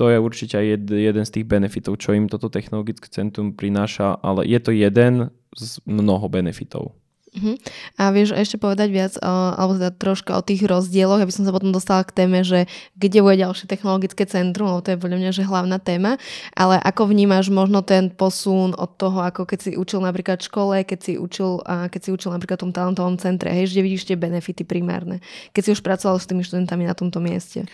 to 0.00 0.08
je 0.08 0.16
určite 0.16 0.56
aj 0.56 0.66
jed, 0.72 0.82
jeden 0.88 1.24
z 1.28 1.34
tých 1.36 1.44
benefitov, 1.44 2.00
čo 2.00 2.16
im 2.16 2.32
toto 2.32 2.48
technologické 2.48 3.12
centrum 3.12 3.52
prináša, 3.52 4.16
ale 4.24 4.48
je 4.48 4.58
to 4.64 4.72
jeden 4.72 5.28
z 5.58 5.82
mnoho 5.84 6.30
benefitov. 6.30 6.94
Uh-huh. 7.28 7.60
A 8.00 8.08
vieš 8.08 8.32
ešte 8.32 8.56
povedať 8.56 8.88
viac, 8.88 9.12
uh, 9.20 9.52
alebo 9.52 9.76
teda 9.76 9.92
troška 9.92 10.32
o 10.32 10.42
tých 10.42 10.64
rozdieloch, 10.64 11.20
aby 11.20 11.28
som 11.28 11.44
sa 11.44 11.52
potom 11.52 11.70
dostala 11.76 12.00
k 12.02 12.16
téme, 12.24 12.40
že 12.40 12.64
kde 12.96 13.20
bude 13.20 13.36
ďalšie 13.36 13.68
technologické 13.68 14.24
centrum, 14.24 14.72
lebo 14.72 14.80
to 14.80 14.96
je 14.96 15.00
podľa 15.00 15.18
mňa 15.20 15.30
že 15.36 15.44
hlavná 15.44 15.76
téma, 15.76 16.16
ale 16.56 16.80
ako 16.80 17.12
vnímaš 17.12 17.52
možno 17.52 17.84
ten 17.84 18.08
posun 18.08 18.72
od 18.72 18.96
toho, 18.96 19.20
ako 19.20 19.44
keď 19.44 19.58
si 19.60 19.70
učil 19.76 20.00
napríklad 20.00 20.40
v 20.40 20.48
škole, 20.48 20.74
keď 20.88 20.98
si 21.04 21.12
učil, 21.20 21.60
keď 21.68 22.00
si 22.00 22.10
učil 22.16 22.32
napríklad 22.32 22.58
v 22.58 22.64
tom 22.64 22.72
talentovom 22.72 23.20
centre, 23.20 23.52
hej, 23.52 23.68
že 23.76 23.84
vidíš 23.84 24.08
tie 24.08 24.16
benefity 24.16 24.64
primárne, 24.64 25.20
keď 25.52 25.62
si 25.68 25.70
už 25.76 25.84
pracoval 25.84 26.16
s 26.16 26.26
tými 26.26 26.40
študentami 26.40 26.88
na 26.88 26.96
tomto 26.96 27.20
mieste. 27.20 27.68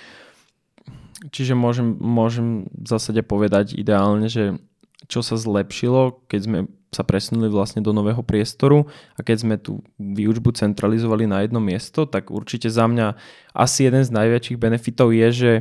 Čiže 1.25 1.57
môžem, 1.57 1.97
môžem 1.97 2.69
v 2.69 2.87
zásade 2.91 3.23
povedať 3.25 3.73
ideálne, 3.79 4.29
že 4.29 4.61
čo 5.09 5.21
sa 5.21 5.37
zlepšilo, 5.37 6.25
keď 6.29 6.41
sme 6.41 6.59
sa 6.95 7.03
presunuli 7.03 7.51
vlastne 7.51 7.83
do 7.83 7.91
nového 7.91 8.23
priestoru 8.23 8.87
a 9.19 9.21
keď 9.27 9.37
sme 9.43 9.57
tú 9.59 9.83
výučbu 9.99 10.55
centralizovali 10.55 11.27
na 11.27 11.43
jedno 11.43 11.59
miesto, 11.59 12.07
tak 12.07 12.31
určite 12.31 12.71
za 12.71 12.87
mňa 12.87 13.19
asi 13.51 13.91
jeden 13.91 14.07
z 14.07 14.15
najväčších 14.15 14.61
benefitov 14.63 15.11
je, 15.11 15.29
že 15.35 15.53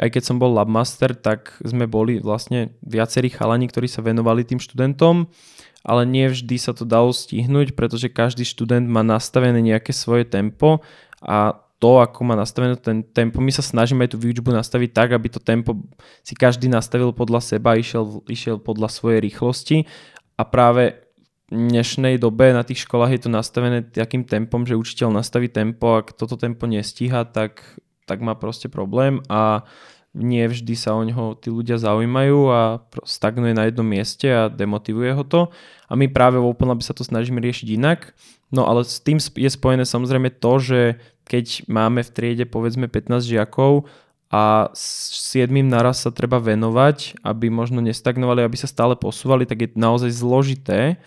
aj 0.00 0.08
keď 0.08 0.22
som 0.24 0.40
bol 0.40 0.54
labmaster, 0.54 1.12
tak 1.12 1.58
sme 1.60 1.84
boli 1.84 2.22
vlastne 2.22 2.72
viacerí 2.80 3.28
chalani, 3.28 3.68
ktorí 3.68 3.90
sa 3.90 4.00
venovali 4.00 4.46
tým 4.46 4.62
študentom, 4.62 5.28
ale 5.82 6.02
nie 6.08 6.30
vždy 6.30 6.56
sa 6.56 6.72
to 6.72 6.88
dalo 6.88 7.10
stihnúť, 7.10 7.74
pretože 7.74 8.12
každý 8.12 8.46
študent 8.46 8.86
má 8.86 9.04
nastavené 9.04 9.58
nejaké 9.60 9.90
svoje 9.90 10.24
tempo 10.24 10.80
a 11.20 11.58
to, 11.80 12.04
ako 12.04 12.28
má 12.28 12.36
nastavené 12.36 12.76
ten 12.76 13.00
tempo. 13.00 13.40
My 13.40 13.48
sa 13.48 13.64
snažíme 13.64 14.04
aj 14.04 14.12
tú 14.12 14.18
výučbu 14.20 14.52
nastaviť 14.52 14.90
tak, 14.92 15.16
aby 15.16 15.32
to 15.32 15.40
tempo 15.40 15.80
si 16.20 16.36
každý 16.36 16.68
nastavil 16.68 17.16
podľa 17.16 17.40
seba, 17.40 17.74
išiel, 17.74 18.20
išiel 18.28 18.60
podľa 18.60 18.92
svojej 18.92 19.24
rýchlosti 19.24 19.88
a 20.36 20.44
práve 20.44 21.00
v 21.50 21.66
dnešnej 21.66 22.20
dobe 22.20 22.54
na 22.54 22.62
tých 22.62 22.86
školách 22.86 23.10
je 23.16 23.20
to 23.26 23.30
nastavené 23.32 23.82
takým 23.82 24.22
tempom, 24.22 24.62
že 24.62 24.78
učiteľ 24.78 25.18
nastaví 25.18 25.50
tempo, 25.50 25.98
ak 25.98 26.14
toto 26.14 26.38
tempo 26.38 26.68
nestíha, 26.70 27.26
tak, 27.26 27.64
tak 28.06 28.22
má 28.22 28.38
proste 28.38 28.70
problém 28.70 29.18
a 29.26 29.66
nie 30.14 30.42
vždy 30.42 30.74
sa 30.74 30.94
o 30.94 31.02
neho 31.06 31.38
tí 31.38 31.54
ľudia 31.54 31.78
zaujímajú 31.78 32.38
a 32.50 32.82
stagnuje 33.06 33.54
na 33.54 33.70
jednom 33.70 33.86
mieste 33.86 34.26
a 34.26 34.50
demotivuje 34.50 35.14
ho 35.14 35.22
to. 35.22 35.40
A 35.86 35.94
my 35.94 36.10
práve 36.10 36.38
v 36.38 36.46
Open 36.50 36.66
Lab 36.66 36.82
sa 36.82 36.94
to 36.94 37.06
snažíme 37.06 37.38
riešiť 37.38 37.68
inak. 37.78 38.14
No 38.50 38.66
ale 38.66 38.82
s 38.82 38.98
tým 38.98 39.18
je 39.18 39.50
spojené 39.50 39.86
samozrejme 39.86 40.34
to, 40.42 40.52
že 40.58 40.80
keď 41.26 41.70
máme 41.70 42.02
v 42.02 42.10
triede 42.10 42.44
povedzme 42.46 42.90
15 42.90 43.22
žiakov 43.22 43.86
a 44.30 44.70
s 44.74 45.14
7 45.34 45.50
naraz 45.66 46.02
sa 46.02 46.10
treba 46.10 46.42
venovať, 46.42 47.22
aby 47.22 47.50
možno 47.50 47.78
nestagnovali, 47.82 48.42
aby 48.42 48.58
sa 48.58 48.70
stále 48.70 48.98
posúvali, 48.98 49.46
tak 49.46 49.62
je 49.62 49.68
naozaj 49.78 50.10
zložité 50.10 50.98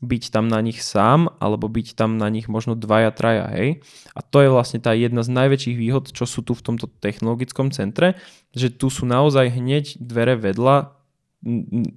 byť 0.00 0.32
tam 0.32 0.48
na 0.48 0.64
nich 0.64 0.80
sám, 0.80 1.28
alebo 1.44 1.68
byť 1.68 1.92
tam 1.92 2.16
na 2.16 2.32
nich 2.32 2.48
možno 2.48 2.72
dvaja, 2.72 3.12
traja, 3.12 3.52
hej. 3.52 3.84
A 4.16 4.24
to 4.24 4.40
je 4.40 4.48
vlastne 4.48 4.80
tá 4.80 4.96
jedna 4.96 5.20
z 5.20 5.28
najväčších 5.28 5.76
výhod, 5.76 6.08
čo 6.16 6.24
sú 6.24 6.40
tu 6.40 6.56
v 6.56 6.64
tomto 6.64 6.88
technologickom 7.04 7.68
centre, 7.68 8.16
že 8.56 8.72
tu 8.72 8.88
sú 8.88 9.04
naozaj 9.04 9.52
hneď 9.52 10.00
dvere 10.00 10.40
vedľa 10.40 10.99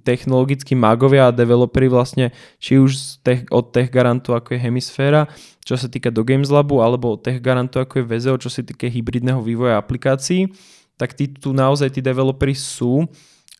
technologickí 0.04 0.72
magovia 0.72 1.28
a 1.28 1.36
developeri 1.36 1.92
vlastne, 1.92 2.32
či 2.56 2.80
už 2.80 3.20
tech, 3.20 3.44
od 3.52 3.76
tech 3.76 3.92
garantu 3.92 4.32
ako 4.32 4.56
je 4.56 4.60
Hemisféra, 4.64 5.28
čo 5.60 5.76
sa 5.76 5.84
týka 5.84 6.08
do 6.08 6.24
Games 6.24 6.48
Labu, 6.48 6.80
alebo 6.80 7.12
od 7.12 7.20
tech 7.20 7.44
garantu 7.44 7.76
ako 7.76 8.00
je 8.00 8.08
VZO, 8.08 8.40
čo 8.40 8.48
sa 8.48 8.64
týka 8.64 8.88
hybridného 8.88 9.44
vývoja 9.44 9.76
aplikácií, 9.76 10.48
tak 10.96 11.12
tí 11.12 11.28
tu 11.28 11.52
naozaj 11.52 11.92
tí 11.92 12.00
developeri 12.00 12.56
sú. 12.56 13.04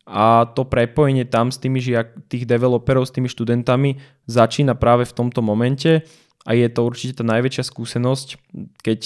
A 0.04 0.44
to 0.52 0.68
prepojenie 0.68 1.24
tam 1.24 1.48
s 1.48 1.56
tými 1.56 1.80
žiak, 1.80 2.28
tých 2.28 2.44
developerov, 2.44 3.08
s 3.08 3.14
tými 3.16 3.24
študentami 3.24 3.96
začína 4.28 4.76
práve 4.76 5.08
v 5.08 5.16
tomto 5.16 5.40
momente. 5.40 6.04
A 6.44 6.52
je 6.52 6.68
to 6.68 6.84
určite 6.84 7.16
tá 7.16 7.24
najväčšia 7.24 7.64
skúsenosť, 7.64 8.36
keď 8.84 9.00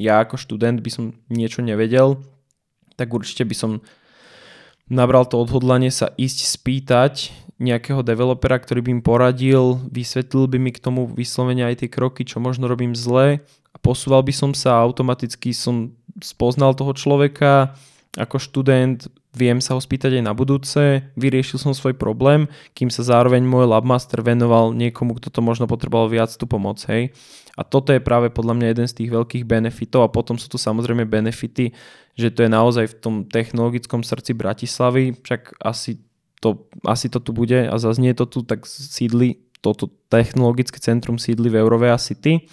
ja 0.00 0.24
ako 0.24 0.40
študent 0.40 0.80
by 0.80 0.88
som 0.88 1.04
niečo 1.28 1.60
nevedel, 1.60 2.16
tak 2.96 3.12
určite 3.12 3.44
by 3.44 3.52
som 3.52 3.70
nabral 4.90 5.28
to 5.28 5.38
odhodlanie 5.38 5.92
sa 5.92 6.10
ísť 6.16 6.38
spýtať 6.46 7.14
nejakého 7.62 8.02
developera, 8.02 8.58
ktorý 8.58 8.82
by 8.82 8.90
im 8.98 9.02
poradil, 9.06 9.78
vysvetlil 9.86 10.50
by 10.50 10.58
mi 10.58 10.74
k 10.74 10.82
tomu 10.82 11.06
vyslovene 11.06 11.62
aj 11.62 11.86
tie 11.86 11.88
kroky, 11.88 12.26
čo 12.26 12.42
možno 12.42 12.66
robím 12.66 12.98
zle 12.98 13.38
a 13.46 13.76
posúval 13.78 14.26
by 14.26 14.34
som 14.34 14.50
sa 14.50 14.78
a 14.78 14.84
automaticky 14.84 15.54
som 15.54 15.94
spoznal 16.18 16.74
toho 16.74 16.92
človeka. 16.92 17.78
Ako 18.18 18.36
študent, 18.36 19.08
viem 19.32 19.64
sa 19.64 19.72
ho 19.72 19.80
spýtať 19.80 20.20
aj 20.20 20.24
na 20.28 20.36
budúce, 20.36 21.08
vyriešil 21.16 21.56
som 21.56 21.72
svoj 21.72 21.96
problém, 21.96 22.46
kým 22.76 22.92
sa 22.92 23.00
zároveň 23.00 23.40
môj 23.44 23.64
labmaster 23.64 24.20
venoval 24.20 24.76
niekomu, 24.76 25.16
kto 25.16 25.32
to 25.32 25.40
možno 25.40 25.64
potreboval 25.64 26.12
viac 26.12 26.28
tú 26.36 26.44
pomoc, 26.44 26.84
hej. 26.92 27.16
A 27.56 27.64
toto 27.64 27.92
je 27.92 28.00
práve 28.00 28.32
podľa 28.32 28.56
mňa 28.56 28.66
jeden 28.72 28.86
z 28.88 28.96
tých 29.04 29.10
veľkých 29.12 29.44
benefitov 29.44 30.04
a 30.04 30.12
potom 30.12 30.40
sú 30.40 30.48
tu 30.48 30.56
samozrejme 30.56 31.04
benefity, 31.04 31.72
že 32.16 32.28
to 32.32 32.44
je 32.44 32.50
naozaj 32.52 32.84
v 32.92 32.96
tom 33.00 33.14
technologickom 33.28 34.04
srdci 34.04 34.36
Bratislavy, 34.36 35.16
však 35.20 35.60
asi 35.60 36.00
to, 36.40 36.68
asi 36.84 37.08
to 37.12 37.20
tu 37.20 37.32
bude 37.32 37.56
a 37.56 37.74
zaznie 37.76 38.12
to 38.12 38.24
tu, 38.24 38.44
tak 38.44 38.64
sídli 38.68 39.48
toto 39.62 39.88
technologické 40.10 40.76
centrum 40.82 41.16
sídli 41.16 41.48
v 41.48 41.62
Eurovea 41.62 41.96
City, 41.96 42.50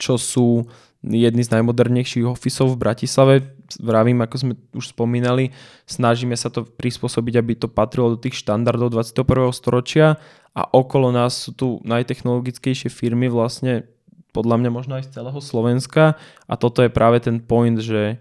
čo 0.00 0.16
sú 0.16 0.66
jedny 1.04 1.44
z 1.44 1.52
najmodernejších 1.52 2.26
ofisov 2.26 2.74
v 2.74 2.80
Bratislave. 2.80 3.34
Vravím, 3.76 4.24
ako 4.24 4.36
sme 4.40 4.54
už 4.72 4.96
spomínali, 4.96 5.52
snažíme 5.84 6.32
sa 6.32 6.48
to 6.48 6.64
prispôsobiť, 6.64 7.34
aby 7.36 7.52
to 7.52 7.68
patrilo 7.68 8.16
do 8.16 8.18
tých 8.18 8.40
štandardov 8.40 8.96
21. 8.96 9.52
storočia 9.52 10.16
a 10.56 10.62
okolo 10.64 11.12
nás 11.12 11.36
sú 11.36 11.52
tu 11.52 11.68
najtechnologickejšie 11.84 12.88
firmy 12.88 13.28
vlastne 13.28 13.84
podľa 14.32 14.56
mňa 14.60 14.70
možno 14.70 14.92
aj 15.00 15.08
z 15.08 15.20
celého 15.20 15.40
Slovenska 15.40 16.16
a 16.46 16.54
toto 16.56 16.84
je 16.84 16.92
práve 16.92 17.20
ten 17.20 17.40
point, 17.40 17.76
že 17.80 18.20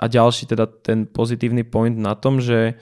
a 0.00 0.08
ďalší 0.08 0.48
teda 0.48 0.64
ten 0.66 1.04
pozitívny 1.04 1.64
point 1.64 1.94
na 1.94 2.16
tom, 2.16 2.40
že 2.40 2.76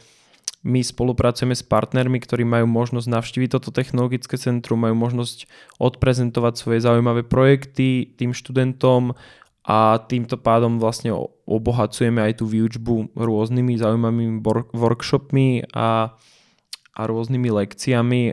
my 0.62 0.78
spolupracujeme 0.78 1.58
s 1.58 1.66
partnermi, 1.66 2.22
ktorí 2.22 2.46
majú 2.46 2.70
možnosť 2.70 3.10
navštíviť 3.10 3.50
toto 3.58 3.74
technologické 3.74 4.38
centrum, 4.38 4.78
majú 4.78 4.94
možnosť 4.94 5.50
odprezentovať 5.82 6.54
svoje 6.54 6.78
zaujímavé 6.86 7.26
projekty 7.26 8.14
tým 8.14 8.30
študentom 8.30 9.18
a 9.66 9.98
týmto 10.06 10.38
pádom 10.38 10.78
vlastne 10.78 11.10
obohacujeme 11.52 12.24
aj 12.24 12.40
tú 12.40 12.44
výučbu 12.48 13.12
rôznymi 13.12 13.76
zaujímavými 13.76 14.40
workshopmi 14.72 15.68
a, 15.76 16.16
a 16.96 17.00
rôznymi 17.04 17.48
lekciami. 17.52 18.32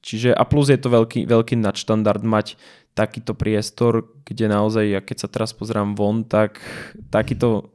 Čiže 0.00 0.34
a 0.34 0.42
plus 0.48 0.72
je 0.72 0.80
to 0.80 0.90
veľký, 0.90 1.28
veľký 1.30 1.54
nadštandard 1.60 2.24
mať 2.26 2.58
takýto 2.98 3.38
priestor, 3.38 4.10
kde 4.26 4.50
naozaj, 4.50 4.84
ja 4.90 5.00
keď 5.00 5.16
sa 5.22 5.28
teraz 5.30 5.54
pozerám 5.54 5.94
von, 5.94 6.26
tak 6.26 6.58
takýto 7.08 7.70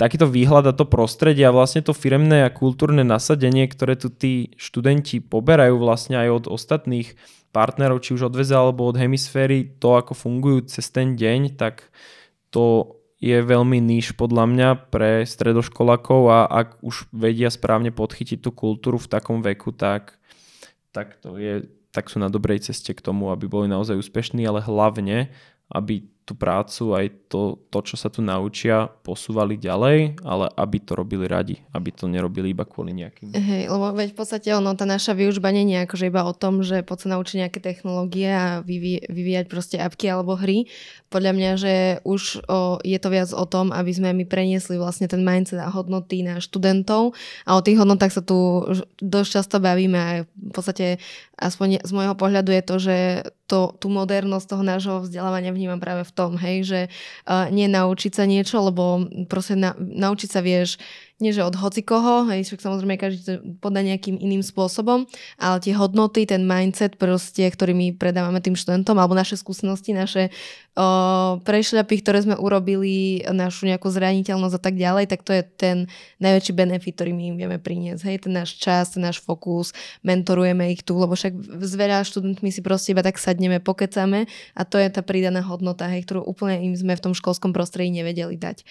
takýto 0.00 0.26
výhľad 0.26 0.66
a 0.66 0.74
to 0.74 0.82
prostredie 0.82 1.46
a 1.46 1.54
vlastne 1.54 1.78
to 1.78 1.94
firemné 1.94 2.42
a 2.42 2.50
kultúrne 2.50 3.06
nasadenie, 3.06 3.70
ktoré 3.70 3.94
tu 3.94 4.10
tí 4.10 4.50
študenti 4.58 5.22
poberajú 5.22 5.78
vlastne 5.78 6.18
aj 6.18 6.28
od 6.42 6.44
ostatných 6.50 7.14
partnerov, 7.54 8.02
či 8.02 8.18
už 8.18 8.32
od 8.32 8.34
VEZA 8.34 8.58
alebo 8.58 8.88
od 8.88 8.98
hemisféry, 8.98 9.78
to 9.78 9.94
ako 9.94 10.16
fungujú 10.16 10.66
cez 10.66 10.90
ten 10.90 11.14
deň, 11.14 11.54
tak 11.54 11.92
to 12.50 12.96
je 13.22 13.38
veľmi 13.38 13.78
níž 13.78 14.18
podľa 14.18 14.50
mňa 14.50 14.68
pre 14.90 15.22
stredoškolákov 15.22 16.20
a 16.26 16.38
ak 16.50 16.82
už 16.82 17.06
vedia 17.14 17.54
správne 17.54 17.94
podchytiť 17.94 18.42
tú 18.42 18.50
kultúru 18.50 18.98
v 18.98 19.06
takom 19.06 19.38
veku, 19.38 19.70
tak, 19.70 20.18
tak, 20.90 21.22
to 21.22 21.38
je, 21.38 21.70
tak 21.94 22.10
sú 22.10 22.18
na 22.18 22.26
dobrej 22.26 22.66
ceste 22.66 22.90
k 22.90 23.00
tomu, 23.00 23.30
aby 23.30 23.46
boli 23.46 23.70
naozaj 23.70 23.94
úspešní, 23.94 24.42
ale 24.42 24.58
hlavne, 24.58 25.30
aby 25.70 26.11
tú 26.22 26.38
prácu, 26.38 26.94
aj 26.94 27.06
to, 27.26 27.58
to, 27.66 27.78
čo 27.82 27.96
sa 27.98 28.06
tu 28.06 28.22
naučia, 28.22 28.86
posúvali 29.02 29.58
ďalej, 29.58 30.22
ale 30.22 30.46
aby 30.54 30.78
to 30.78 30.94
robili 30.94 31.26
radi, 31.26 31.58
aby 31.74 31.90
to 31.90 32.06
nerobili 32.06 32.54
iba 32.54 32.62
kvôli 32.62 32.94
nejakým. 32.94 33.34
Hej, 33.34 33.66
lebo 33.66 33.90
veď 33.90 34.14
v 34.14 34.16
podstate 34.16 34.48
ono, 34.54 34.78
tá 34.78 34.86
naša 34.86 35.18
výučba 35.18 35.50
nie 35.50 35.66
je 35.66 35.82
akože 35.82 36.04
iba 36.06 36.22
o 36.22 36.30
tom, 36.30 36.62
že 36.62 36.86
poď 36.86 36.98
sa 37.02 37.08
naučiť 37.18 37.36
nejaké 37.42 37.58
technológie 37.58 38.30
a 38.30 38.62
vyvíjať, 38.62 39.10
vyvíjať 39.10 39.44
proste 39.50 39.76
apky 39.82 40.06
alebo 40.06 40.38
hry. 40.38 40.70
Podľa 41.10 41.32
mňa, 41.34 41.50
že 41.58 41.74
už 42.06 42.46
o, 42.46 42.78
je 42.86 42.98
to 43.02 43.08
viac 43.10 43.30
o 43.34 43.44
tom, 43.44 43.74
aby 43.74 43.90
sme 43.90 44.14
my 44.14 44.22
preniesli 44.22 44.78
vlastne 44.78 45.10
ten 45.10 45.26
mindset 45.26 45.58
a 45.58 45.74
hodnoty 45.74 46.22
na 46.22 46.38
študentov 46.38 47.18
a 47.44 47.50
o 47.58 47.64
tých 47.66 47.82
hodnotách 47.82 48.14
sa 48.14 48.22
tu 48.22 48.62
dosť 49.02 49.28
často 49.42 49.56
bavíme 49.58 49.98
a 49.98 50.10
v 50.22 50.52
podstate 50.54 51.02
aspoň 51.42 51.82
z 51.82 51.90
môjho 51.90 52.14
pohľadu 52.14 52.54
je 52.54 52.62
to, 52.62 52.76
že 52.78 52.96
to, 53.50 53.74
tú 53.82 53.90
modernosť 53.90 54.46
toho 54.46 54.64
nášho 54.64 54.94
vzdelávania 55.02 55.50
vnímam 55.50 55.82
práve 55.82 56.06
v 56.06 56.14
tom, 56.14 56.38
hej, 56.38 56.56
že 56.64 56.80
uh, 57.26 57.50
nie 57.50 57.66
naučiť 57.66 58.12
sa 58.14 58.24
niečo, 58.24 58.62
lebo 58.62 59.04
proste 59.26 59.58
na, 59.58 59.74
naučiť 59.76 60.28
sa 60.30 60.40
vieš 60.40 60.78
nie 61.22 61.30
že 61.30 61.46
od 61.46 61.54
hocikoho, 61.54 62.26
hej, 62.32 62.48
však 62.48 62.60
samozrejme 62.64 62.98
každý 62.98 63.38
podá 63.62 63.78
nejakým 63.84 64.18
iným 64.18 64.42
spôsobom, 64.42 65.06
ale 65.38 65.56
tie 65.62 65.70
hodnoty, 65.76 66.26
ten 66.26 66.42
mindset 66.42 66.98
proste, 66.98 67.46
ktorý 67.46 67.76
my 67.76 67.86
predávame 67.94 68.42
tým 68.42 68.58
študentom, 68.58 68.98
alebo 68.98 69.14
naše 69.14 69.38
skúsenosti, 69.38 69.94
naše 69.94 70.34
o, 70.74 71.38
prešľapy, 71.46 71.94
ktoré 72.02 72.26
sme 72.26 72.34
urobili, 72.34 73.22
našu 73.30 73.70
nejakú 73.70 73.86
zraniteľnosť 73.86 74.56
a 74.58 74.62
tak 74.62 74.74
ďalej, 74.74 75.04
tak 75.06 75.22
to 75.22 75.30
je 75.30 75.42
ten 75.46 75.76
najväčší 76.18 76.52
benefit, 76.58 76.98
ktorý 76.98 77.14
my 77.14 77.24
im 77.30 77.36
vieme 77.38 77.58
priniesť. 77.62 78.02
Hej, 78.02 78.16
ten 78.26 78.32
náš 78.34 78.58
čas, 78.58 78.98
ten 78.98 79.06
náš 79.06 79.22
fokus, 79.22 79.70
mentorujeme 80.02 80.74
ich 80.74 80.82
tu, 80.82 80.98
lebo 80.98 81.14
však 81.14 81.38
s 81.62 81.72
veľa 81.78 82.02
študentmi 82.02 82.50
si 82.50 82.64
proste 82.66 82.98
iba 82.98 83.06
tak 83.06 83.22
sadneme, 83.22 83.62
pokecame 83.62 84.26
a 84.58 84.62
to 84.66 84.74
je 84.80 84.90
tá 84.90 85.06
pridaná 85.06 85.38
hodnota, 85.46 85.86
hej, 85.86 86.02
ktorú 86.02 86.26
úplne 86.26 86.58
im 86.66 86.74
sme 86.74 86.98
v 86.98 87.04
tom 87.10 87.14
školskom 87.14 87.54
prostredí 87.54 87.94
nevedeli 87.94 88.34
dať. 88.34 88.66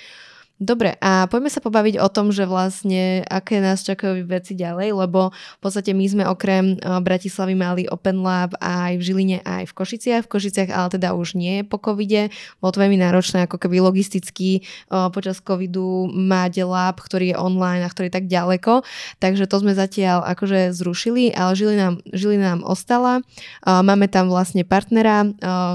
Dobre, 0.62 0.94
a 1.01 1.25
poďme 1.25 1.50
sa 1.50 1.58
pobaviť 1.58 1.98
o 1.98 2.06
tom, 2.06 2.30
že 2.30 2.46
vlastne 2.46 3.25
aké 3.25 3.58
nás 3.58 3.82
čakajú 3.82 4.22
veci 4.30 4.53
ďalej, 4.53 4.94
lebo 4.94 5.34
v 5.34 5.60
podstate 5.60 5.89
my 5.89 6.06
sme 6.06 6.24
okrem 6.30 6.77
uh, 6.77 7.01
Bratislavy 7.01 7.58
mali 7.58 7.89
Open 7.89 8.22
Lab 8.22 8.53
aj 8.62 8.94
v 8.94 9.01
Žiline, 9.01 9.38
aj 9.41 9.74
v 9.74 9.74
Košiciach. 9.74 10.30
V 10.30 10.38
Košiciach 10.38 10.70
ale 10.70 10.94
teda 10.94 11.18
už 11.18 11.34
nie 11.34 11.65
po 11.65 11.82
covide. 11.82 12.30
Bolo 12.62 12.77
to 12.77 12.82
veľmi 12.86 13.01
náročné 13.01 13.50
ako 13.50 13.58
keby 13.58 13.82
logisticky 13.82 14.62
uh, 14.94 15.10
počas 15.10 15.41
covidu 15.41 16.06
mať 16.13 16.62
lab, 16.62 17.01
ktorý 17.01 17.34
je 17.34 17.41
online 17.41 17.82
a 17.82 17.89
ktorý 17.89 18.13
je 18.13 18.22
tak 18.22 18.30
ďaleko. 18.30 18.86
Takže 19.18 19.50
to 19.50 19.65
sme 19.65 19.74
zatiaľ 19.74 20.22
akože 20.30 20.77
zrušili, 20.77 21.34
ale 21.34 21.58
Žilina, 21.58 21.98
Žilina 22.13 22.53
nám 22.53 22.70
ostala. 22.70 23.25
Uh, 23.65 23.82
máme 23.82 24.06
tam 24.06 24.30
vlastne 24.30 24.62
partnera, 24.62 25.25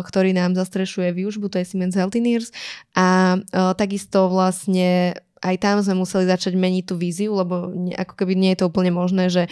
ktorý 0.07 0.31
nám 0.31 0.55
zastrešuje 0.55 1.11
výužbu, 1.11 1.51
to 1.51 1.59
je 1.59 1.67
Siemens 1.67 1.99
Healthineers 1.99 2.55
a 2.95 3.37
takisto 3.75 4.31
vlastne 4.31 4.76
vlastne 4.77 5.23
aj 5.45 5.57
tam 5.61 5.77
sme 5.81 6.01
museli 6.01 6.25
začať 6.27 6.57
meniť 6.57 6.85
tú 6.89 6.95
víziu, 6.97 7.37
lebo 7.37 7.71
ne, 7.71 7.93
ako 7.93 8.15
keby 8.17 8.33
nie 8.35 8.51
je 8.57 8.65
to 8.65 8.69
úplne 8.73 8.91
možné, 8.91 9.29
že 9.29 9.47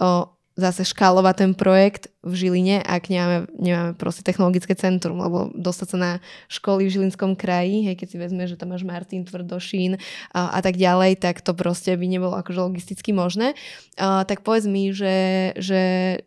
o, 0.00 0.32
zase 0.56 0.88
škálovať 0.88 1.34
ten 1.36 1.52
projekt 1.52 2.08
v 2.24 2.32
Žiline, 2.32 2.80
ak 2.80 3.12
nemáme, 3.12 3.38
nemáme 3.60 3.92
proste 3.94 4.24
technologické 4.24 4.72
centrum, 4.72 5.20
lebo 5.20 5.52
dostať 5.52 5.88
sa 5.92 5.98
na 6.00 6.12
školy 6.48 6.88
v 6.88 6.92
Žilinskom 6.98 7.36
kraji, 7.36 7.84
hej, 7.84 7.94
keď 8.00 8.08
si 8.08 8.16
vezme, 8.16 8.42
že 8.48 8.56
tam 8.56 8.72
máš 8.72 8.82
Martin, 8.82 9.28
Tvrdošín 9.28 10.00
a, 10.32 10.56
a 10.56 10.60
tak 10.64 10.80
ďalej, 10.80 11.20
tak 11.20 11.44
to 11.44 11.52
proste 11.52 11.92
by 11.92 12.06
nebolo 12.08 12.34
akože 12.40 12.56
logisticky 12.56 13.12
možné. 13.12 13.52
A, 14.00 14.24
tak 14.24 14.40
povedz 14.40 14.64
mi, 14.64 14.90
že, 14.96 15.52
že 15.60 15.80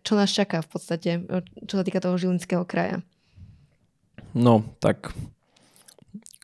čo 0.06 0.14
nás 0.16 0.30
čaká 0.30 0.62
v 0.62 0.70
podstate, 0.70 1.10
čo 1.66 1.82
sa 1.82 1.84
týka 1.84 1.98
toho 2.00 2.16
Žilinského 2.16 2.64
kraja. 2.64 3.02
No, 4.38 4.62
tak 4.78 5.10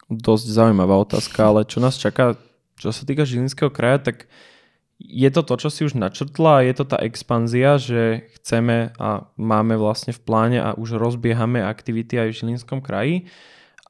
dosť 0.09 0.45
zaujímavá 0.49 0.95
otázka, 1.01 1.39
ale 1.49 1.61
čo 1.65 1.81
nás 1.81 1.97
čaká, 1.97 2.37
čo 2.77 2.93
sa 2.93 3.03
týka 3.03 3.25
Žilinského 3.25 3.73
kraja, 3.73 4.11
tak 4.11 4.29
je 4.95 5.27
to 5.27 5.43
to, 5.43 5.67
čo 5.67 5.69
si 5.73 5.81
už 5.83 5.99
načrtla, 5.99 6.63
je 6.63 6.73
to 6.77 6.85
tá 6.87 6.97
expanzia, 7.03 7.75
že 7.75 8.31
chceme 8.39 8.95
a 8.95 9.27
máme 9.35 9.75
vlastne 9.75 10.15
v 10.15 10.23
pláne 10.23 10.59
a 10.63 10.71
už 10.77 10.95
rozbiehame 10.95 11.59
aktivity 11.59 12.15
aj 12.15 12.27
v 12.31 12.37
Žilinskom 12.39 12.79
kraji 12.79 13.27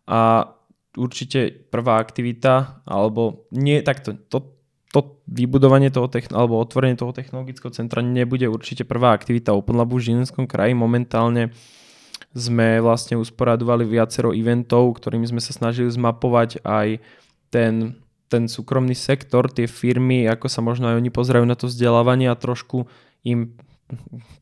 a 0.10 0.50
určite 0.98 1.52
prvá 1.70 2.02
aktivita, 2.02 2.82
alebo 2.88 3.46
nie 3.54 3.84
takto, 3.86 4.18
to, 4.32 4.56
to 4.90 5.22
vybudovanie 5.30 5.92
toho 5.92 6.08
techn- 6.08 6.34
alebo 6.34 6.58
otvorenie 6.58 6.98
toho 6.98 7.12
technologického 7.12 7.70
centra 7.70 8.02
nebude 8.02 8.48
určite 8.48 8.88
prvá 8.88 9.14
aktivita 9.14 9.54
Open 9.54 9.76
Labu 9.76 10.00
v 10.00 10.10
Žilinskom 10.10 10.48
kraji. 10.48 10.74
Momentálne 10.74 11.52
sme 12.36 12.84
vlastne 12.84 13.16
usporadovali 13.16 13.88
viacero 13.88 14.36
eventov, 14.36 15.00
ktorými 15.00 15.24
sme 15.24 15.40
sa 15.40 15.56
snažili 15.56 15.88
zmapovať 15.88 16.60
aj 16.68 17.00
ten, 17.48 17.96
ten 18.28 18.52
súkromný 18.52 18.92
sektor, 18.92 19.48
tie 19.48 19.72
firmy, 19.72 20.28
ako 20.28 20.52
sa 20.52 20.60
možno 20.60 20.92
aj 20.92 21.00
oni 21.00 21.10
pozerajú 21.16 21.48
na 21.48 21.56
to 21.56 21.72
vzdelávanie 21.72 22.28
a 22.28 22.36
trošku 22.36 22.92
im 23.24 23.56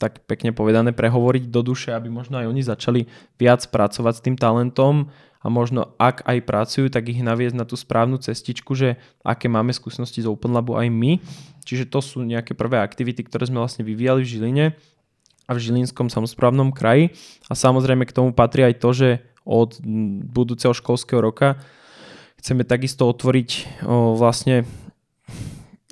tak 0.02 0.26
pekne 0.26 0.56
povedané 0.56 0.96
prehovoriť 0.96 1.54
do 1.54 1.62
duše, 1.62 1.94
aby 1.94 2.10
možno 2.10 2.42
aj 2.42 2.50
oni 2.50 2.62
začali 2.66 3.02
viac 3.38 3.62
pracovať 3.70 4.14
s 4.18 4.24
tým 4.26 4.36
talentom 4.40 5.12
a 5.44 5.52
možno 5.52 5.94
ak 6.00 6.24
aj 6.24 6.40
pracujú, 6.48 6.88
tak 6.88 7.12
ich 7.12 7.20
naviesť 7.20 7.60
na 7.60 7.68
tú 7.68 7.76
správnu 7.76 8.18
cestičku, 8.18 8.72
že 8.74 8.96
aké 9.22 9.52
máme 9.52 9.76
skúsenosti 9.76 10.24
z 10.24 10.32
Open 10.32 10.56
Labu 10.56 10.80
aj 10.80 10.88
my. 10.88 11.20
Čiže 11.68 11.92
to 11.92 12.00
sú 12.00 12.24
nejaké 12.24 12.56
prvé 12.56 12.80
aktivity, 12.80 13.22
ktoré 13.28 13.52
sme 13.52 13.60
vlastne 13.60 13.84
vyvíjali 13.84 14.24
v 14.24 14.32
Žiline 14.32 14.66
a 15.48 15.52
v 15.56 15.62
Žilinskom 15.62 16.08
samozprávnom 16.08 16.72
kraji. 16.72 17.14
A 17.48 17.54
samozrejme 17.54 18.08
k 18.08 18.16
tomu 18.16 18.32
patrí 18.32 18.64
aj 18.64 18.76
to, 18.80 18.90
že 18.96 19.10
od 19.44 19.80
budúceho 20.32 20.72
školského 20.72 21.20
roka 21.20 21.60
chceme 22.40 22.64
takisto 22.64 23.08
otvoriť 23.08 23.84
o, 23.84 24.16
vlastne 24.16 24.64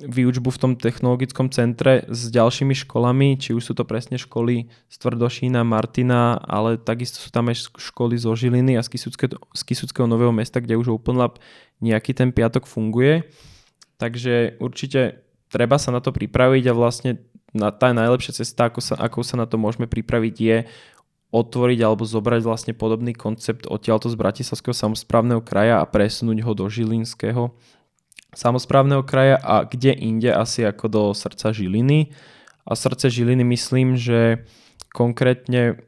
výučbu 0.02 0.50
v 0.50 0.60
tom 0.60 0.72
technologickom 0.74 1.46
centre 1.54 2.02
s 2.10 2.26
ďalšími 2.32 2.74
školami, 2.74 3.38
či 3.38 3.54
už 3.54 3.62
sú 3.70 3.72
to 3.78 3.86
presne 3.86 4.18
školy 4.18 4.66
z 4.90 4.96
Tvrdošína, 4.98 5.62
Martina, 5.62 6.42
ale 6.42 6.74
takisto 6.74 7.22
sú 7.22 7.30
tam 7.30 7.48
aj 7.48 7.70
školy 7.78 8.18
zo 8.18 8.34
Žiliny 8.34 8.74
a 8.74 8.82
z, 8.82 8.90
Kisucké, 8.90 9.30
z 9.30 9.62
Kisuckého 9.62 10.10
nového 10.10 10.34
mesta, 10.34 10.58
kde 10.58 10.74
už 10.74 10.90
Open 10.90 11.16
Lab 11.16 11.38
nejaký 11.78 12.18
ten 12.18 12.34
piatok 12.34 12.66
funguje. 12.66 13.30
Takže 14.02 14.58
určite 14.58 15.22
treba 15.46 15.78
sa 15.78 15.94
na 15.94 16.02
to 16.02 16.10
pripraviť 16.10 16.64
a 16.66 16.74
vlastne 16.74 17.22
na, 17.52 17.68
tá 17.72 17.92
najlepšia 17.92 18.42
cesta, 18.44 18.68
ako 18.68 18.80
sa, 18.80 18.94
ako 18.96 19.20
sa 19.24 19.36
na 19.36 19.46
to 19.46 19.60
môžeme 19.60 19.84
pripraviť, 19.84 20.34
je 20.36 20.56
otvoriť 21.32 21.78
alebo 21.80 22.04
zobrať 22.04 22.40
vlastne 22.44 22.72
podobný 22.76 23.16
koncept 23.16 23.64
odtiaľto 23.64 24.12
z 24.12 24.20
Bratislavského 24.20 24.76
samozprávneho 24.76 25.40
kraja 25.40 25.80
a 25.80 25.88
presunúť 25.88 26.44
ho 26.44 26.52
do 26.52 26.68
Žilinského 26.68 27.56
samozprávneho 28.32 29.04
kraja 29.04 29.36
a 29.40 29.64
kde 29.64 29.92
inde 29.92 30.32
asi 30.32 30.64
ako 30.64 30.84
do 30.88 31.02
srdca 31.12 31.52
Žiliny. 31.52 32.12
A 32.64 32.72
srdce 32.72 33.12
Žiliny 33.12 33.44
myslím, 33.44 33.96
že 33.96 34.44
konkrétne 34.92 35.80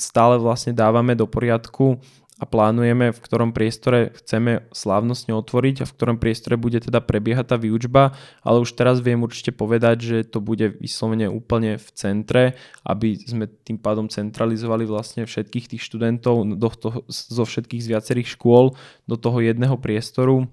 stále 0.00 0.40
vlastne 0.40 0.72
dávame 0.72 1.16
do 1.16 1.28
poriadku 1.28 2.00
a 2.36 2.44
plánujeme, 2.44 3.16
v 3.16 3.22
ktorom 3.24 3.56
priestore 3.56 4.12
chceme 4.12 4.68
slávnostne 4.68 5.32
otvoriť 5.32 5.80
a 5.80 5.88
v 5.88 5.94
ktorom 5.96 6.16
priestore 6.20 6.60
bude 6.60 6.84
teda 6.84 7.00
prebiehať 7.00 7.46
tá 7.48 7.56
výučba, 7.56 8.12
ale 8.44 8.60
už 8.60 8.76
teraz 8.76 9.00
viem 9.00 9.24
určite 9.24 9.56
povedať, 9.56 9.96
že 10.04 10.16
to 10.28 10.44
bude 10.44 10.76
vyslovene 10.76 11.32
úplne 11.32 11.80
v 11.80 11.88
centre, 11.96 12.52
aby 12.84 13.16
sme 13.16 13.48
tým 13.48 13.80
pádom 13.80 14.12
centralizovali 14.12 14.84
vlastne 14.84 15.24
všetkých 15.24 15.76
tých 15.76 15.82
študentov 15.88 16.60
do 16.60 16.68
toho, 16.68 16.98
zo 17.08 17.44
všetkých 17.48 17.80
z 17.80 17.88
viacerých 17.96 18.28
škôl 18.36 18.76
do 19.08 19.16
toho 19.16 19.40
jedného 19.40 19.80
priestoru, 19.80 20.44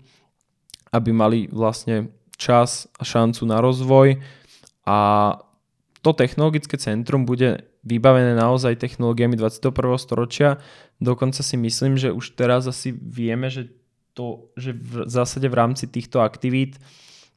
aby 0.95 1.11
mali 1.11 1.51
vlastne 1.51 2.15
čas 2.39 2.87
a 2.95 3.03
šancu 3.03 3.43
na 3.43 3.59
rozvoj. 3.59 4.23
A 4.87 4.97
to 5.99 6.15
technologické 6.15 6.79
centrum 6.79 7.27
bude 7.27 7.72
vybavené 7.83 8.33
naozaj 8.39 8.79
technológiami 8.79 9.35
21. 9.35 9.99
storočia. 9.99 10.57
Dokonca 11.03 11.43
si 11.43 11.59
myslím, 11.59 11.99
že 11.99 12.15
už 12.15 12.35
teraz 12.39 12.63
asi 12.63 12.95
vieme, 12.95 13.51
že, 13.51 13.69
to, 14.15 14.49
že 14.55 14.71
v 14.71 15.07
zásade 15.07 15.45
v 15.51 15.55
rámci 15.55 15.85
týchto 15.91 16.23
aktivít 16.23 16.79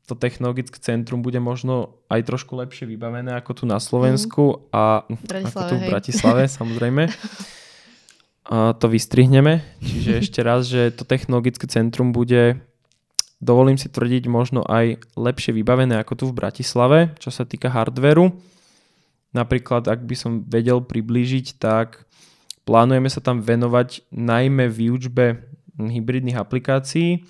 to 0.06 0.14
technologické 0.14 0.78
centrum 0.78 1.18
bude 1.18 1.42
možno 1.42 1.98
aj 2.06 2.30
trošku 2.30 2.54
lepšie 2.54 2.86
vybavené 2.86 3.34
ako 3.34 3.52
tu 3.58 3.64
na 3.66 3.82
Slovensku 3.82 4.42
mm. 4.54 4.58
a 4.70 5.02
ako 5.50 5.60
tu 5.66 5.74
v 5.82 5.84
Bratislave 5.90 6.46
samozrejme. 6.62 7.10
A 8.46 8.78
to 8.78 8.86
vystrihneme. 8.86 9.66
Čiže 9.82 10.12
ešte 10.22 10.40
raz, 10.46 10.70
že 10.70 10.94
to 10.94 11.02
technologické 11.02 11.66
centrum 11.66 12.14
bude 12.14 12.62
dovolím 13.42 13.76
si 13.76 13.90
tvrdiť 13.90 14.30
možno 14.30 14.64
aj 14.64 15.02
lepšie 15.18 15.52
vybavené 15.52 16.00
ako 16.00 16.12
tu 16.14 16.24
v 16.30 16.38
Bratislave, 16.38 17.12
čo 17.20 17.28
sa 17.34 17.44
týka 17.44 17.68
hardveru 17.68 18.32
Napríklad, 19.36 19.84
ak 19.84 20.08
by 20.08 20.16
som 20.16 20.32
vedel 20.48 20.80
priblížiť, 20.80 21.60
tak 21.60 22.08
plánujeme 22.64 23.12
sa 23.12 23.20
tam 23.20 23.44
venovať 23.44 24.08
najmä 24.08 24.72
výučbe 24.72 25.44
hybridných 25.76 26.40
aplikácií, 26.40 27.28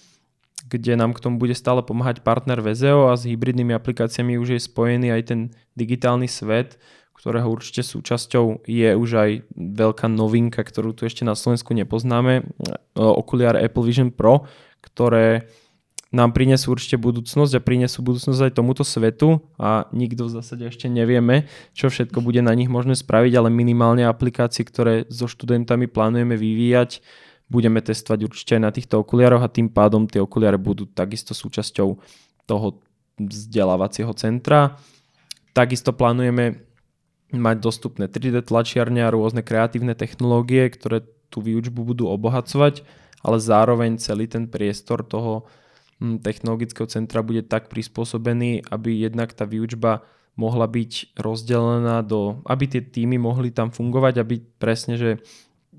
kde 0.70 0.94
nám 0.94 1.18
k 1.18 1.22
tomu 1.22 1.42
bude 1.42 1.54
stále 1.58 1.82
pomáhať 1.82 2.22
partner 2.22 2.62
VZO 2.62 3.10
a 3.10 3.18
s 3.18 3.26
hybridnými 3.26 3.74
aplikáciami 3.74 4.38
už 4.38 4.54
je 4.54 4.60
spojený 4.62 5.10
aj 5.10 5.22
ten 5.34 5.40
digitálny 5.74 6.30
svet, 6.30 6.78
ktorého 7.14 7.50
určite 7.50 7.82
súčasťou 7.82 8.66
je 8.70 8.90
už 8.94 9.10
aj 9.18 9.30
veľká 9.56 10.06
novinka, 10.06 10.62
ktorú 10.62 10.94
tu 10.94 11.10
ešte 11.10 11.26
na 11.26 11.34
Slovensku 11.34 11.74
nepoznáme, 11.74 12.46
okuliare 12.94 13.66
Apple 13.66 13.82
Vision 13.82 14.14
Pro, 14.14 14.46
ktoré 14.78 15.50
nám 16.16 16.32
prinesú 16.32 16.72
určite 16.72 16.96
budúcnosť 16.96 17.52
a 17.52 17.60
prinesú 17.60 18.00
budúcnosť 18.00 18.48
aj 18.48 18.52
tomuto 18.56 18.80
svetu 18.88 19.44
a 19.60 19.84
nikto 19.92 20.24
v 20.24 20.34
zásade 20.40 20.64
ešte 20.64 20.88
nevieme, 20.88 21.44
čo 21.76 21.92
všetko 21.92 22.24
bude 22.24 22.40
na 22.40 22.56
nich 22.56 22.72
možné 22.72 22.96
spraviť, 22.96 23.32
ale 23.36 23.52
minimálne 23.52 24.08
aplikácie, 24.08 24.64
ktoré 24.64 25.04
so 25.12 25.28
študentami 25.28 25.84
plánujeme 25.84 26.32
vyvíjať, 26.40 27.04
budeme 27.52 27.84
testovať 27.84 28.20
určite 28.24 28.56
aj 28.56 28.62
na 28.64 28.72
týchto 28.72 29.04
okuliároch 29.04 29.44
a 29.44 29.52
tým 29.52 29.68
pádom 29.68 30.08
tie 30.08 30.24
okuliare 30.24 30.56
budú 30.56 30.88
takisto 30.88 31.36
súčasťou 31.36 32.00
toho 32.48 32.66
vzdelávacieho 33.20 34.10
centra. 34.16 34.80
Takisto 35.52 35.92
plánujeme 35.92 36.64
mať 37.36 37.56
dostupné 37.60 38.08
3D 38.08 38.48
tlačiarne 38.48 39.04
a 39.04 39.12
rôzne 39.12 39.44
kreatívne 39.44 39.92
technológie, 39.92 40.72
ktoré 40.72 41.04
tú 41.28 41.42
výučbu 41.42 41.82
budú 41.82 42.08
obohacovať, 42.08 42.86
ale 43.20 43.36
zároveň 43.42 43.98
celý 43.98 44.30
ten 44.30 44.46
priestor 44.46 45.02
toho 45.02 45.44
technologického 46.00 46.84
centra 46.86 47.24
bude 47.24 47.40
tak 47.46 47.72
prispôsobený, 47.72 48.68
aby 48.68 49.00
jednak 49.08 49.32
tá 49.32 49.48
výučba 49.48 50.04
mohla 50.36 50.68
byť 50.68 51.16
rozdelená 51.16 52.04
do, 52.04 52.44
aby 52.44 52.68
tie 52.68 52.82
týmy 52.84 53.16
mohli 53.16 53.48
tam 53.48 53.72
fungovať, 53.72 54.20
aby 54.20 54.34
presne, 54.60 55.00
že 55.00 55.10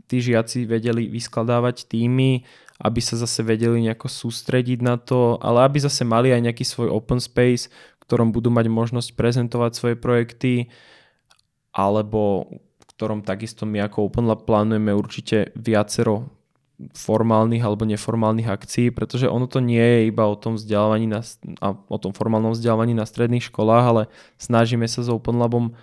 tí 0.09 0.17
žiaci 0.17 0.65
vedeli 0.65 1.05
vyskladávať 1.05 1.85
týmy, 1.85 2.41
aby 2.81 2.99
sa 3.01 3.17
zase 3.17 3.45
vedeli 3.45 3.85
nejako 3.85 4.09
sústrediť 4.09 4.79
na 4.81 4.97
to, 4.97 5.37
ale 5.41 5.65
aby 5.65 5.77
zase 5.81 6.01
mali 6.01 6.33
aj 6.33 6.41
nejaký 6.49 6.65
svoj 6.65 6.89
open 6.89 7.21
space, 7.21 7.69
v 7.69 8.01
ktorom 8.09 8.33
budú 8.33 8.49
mať 8.49 8.65
možnosť 8.69 9.13
prezentovať 9.13 9.71
svoje 9.77 9.95
projekty, 9.97 10.53
alebo 11.77 12.49
v 12.81 12.83
ktorom 12.97 13.21
takisto 13.21 13.69
my 13.69 13.85
ako 13.85 14.09
Open 14.09 14.25
plánujeme 14.25 14.89
určite 14.89 15.53
viacero 15.53 16.36
formálnych 16.93 17.65
alebo 17.65 17.89
neformálnych 17.89 18.45
akcií, 18.45 18.93
pretože 18.93 19.25
ono 19.25 19.49
to 19.49 19.57
nie 19.57 19.81
je 19.81 19.99
iba 20.13 20.29
o 20.29 20.37
tom 20.37 20.61
vzdelávaní 20.61 21.09
na, 21.09 21.25
a 21.57 21.73
o 21.73 21.97
tom 21.97 22.13
formálnom 22.13 22.53
vzdelávaní 22.53 22.93
na 22.93 23.09
stredných 23.09 23.49
školách, 23.49 23.85
ale 23.85 24.03
snažíme 24.37 24.85
sa 24.85 25.01
s 25.01 25.09
Open 25.09 25.41
Labom 25.41 25.73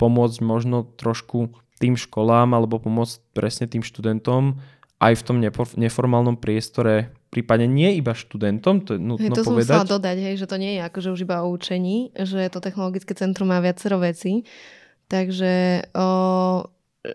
pomôcť 0.00 0.38
možno 0.40 0.88
trošku 0.96 1.52
tým 1.76 2.00
školám 2.00 2.56
alebo 2.56 2.80
pomôcť 2.80 3.20
presne 3.36 3.68
tým 3.68 3.84
študentom 3.84 4.56
aj 4.98 5.14
v 5.14 5.22
tom 5.22 5.36
neformálnom 5.78 6.42
priestore, 6.42 7.14
prípadne 7.30 7.70
nie 7.70 7.94
iba 8.02 8.18
študentom, 8.18 8.82
to 8.82 8.98
je 8.98 9.00
nutno 9.00 9.30
to 9.30 9.46
povedať. 9.46 9.78
To 9.78 9.86
som 9.86 9.94
dodať, 9.94 10.16
hej, 10.18 10.34
že 10.42 10.46
to 10.50 10.56
nie 10.58 10.74
je 10.74 10.80
akože 10.82 11.08
už 11.14 11.20
iba 11.22 11.46
o 11.46 11.54
učení, 11.54 12.10
že 12.18 12.50
to 12.50 12.58
technologické 12.58 13.14
centrum 13.14 13.46
má 13.46 13.62
viacero 13.62 14.02
veci, 14.02 14.42
takže 15.06 15.86
o, 15.94 16.08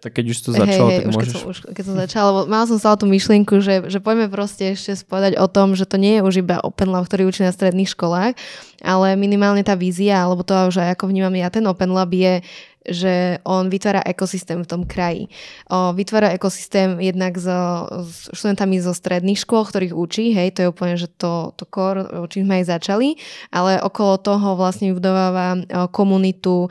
tak 0.01 0.11
keď 0.17 0.25
už 0.33 0.37
to 0.41 0.49
začalo, 0.55 0.89
hey, 0.89 0.97
tak 1.01 1.05
už 1.09 1.13
môžeš... 1.13 1.29
Keď 1.29 1.35
som, 1.35 1.49
už 1.49 1.57
keď 1.73 1.83
som 1.85 1.95
začala, 1.97 2.27
lebo 2.31 2.41
mal 2.49 2.63
som 2.65 2.77
stále 2.81 2.97
tú 2.97 3.05
myšlienku, 3.05 3.61
že, 3.61 3.85
že 3.91 3.99
poďme 4.01 4.31
proste 4.31 4.73
ešte 4.73 4.97
spovedať 4.97 5.37
o 5.37 5.47
tom, 5.51 5.77
že 5.77 5.85
to 5.85 6.01
nie 6.01 6.17
je 6.17 6.25
už 6.25 6.41
iba 6.41 6.63
Open 6.63 6.89
Lab, 6.89 7.05
ktorý 7.05 7.29
učí 7.29 7.45
na 7.45 7.53
stredných 7.53 7.91
školách, 7.91 8.33
ale 8.81 9.07
minimálne 9.19 9.61
tá 9.61 9.77
vízia, 9.77 10.23
alebo 10.23 10.41
to, 10.41 10.55
že 10.73 10.81
ako 10.95 11.11
vnímam 11.11 11.33
ja 11.37 11.53
ten 11.53 11.63
Open 11.69 11.93
Lab 11.93 12.09
je, 12.09 12.41
že 12.83 13.39
on 13.47 13.71
vytvára 13.71 14.03
ekosystém 14.03 14.59
v 14.59 14.67
tom 14.67 14.81
kraji. 14.83 15.31
O, 15.71 15.95
vytvára 15.95 16.35
ekosystém 16.35 16.99
jednak 16.99 17.39
so, 17.39 17.87
s 18.03 18.27
študentami 18.35 18.83
zo 18.83 18.91
stredných 18.91 19.39
škôl, 19.39 19.63
ktorých 19.63 19.95
učí, 19.95 20.35
hej, 20.35 20.51
to 20.51 20.59
je 20.67 20.71
úplne, 20.71 20.95
že 20.99 21.07
to, 21.15 21.55
to 21.55 21.63
core, 21.63 22.03
čím 22.27 22.43
sme 22.43 22.59
aj 22.59 22.75
začali, 22.75 23.15
ale 23.55 23.79
okolo 23.79 24.19
toho 24.19 24.59
vlastne 24.59 24.91
vybudováva 24.91 25.63
komunitu 25.95 26.67
o, 26.67 26.69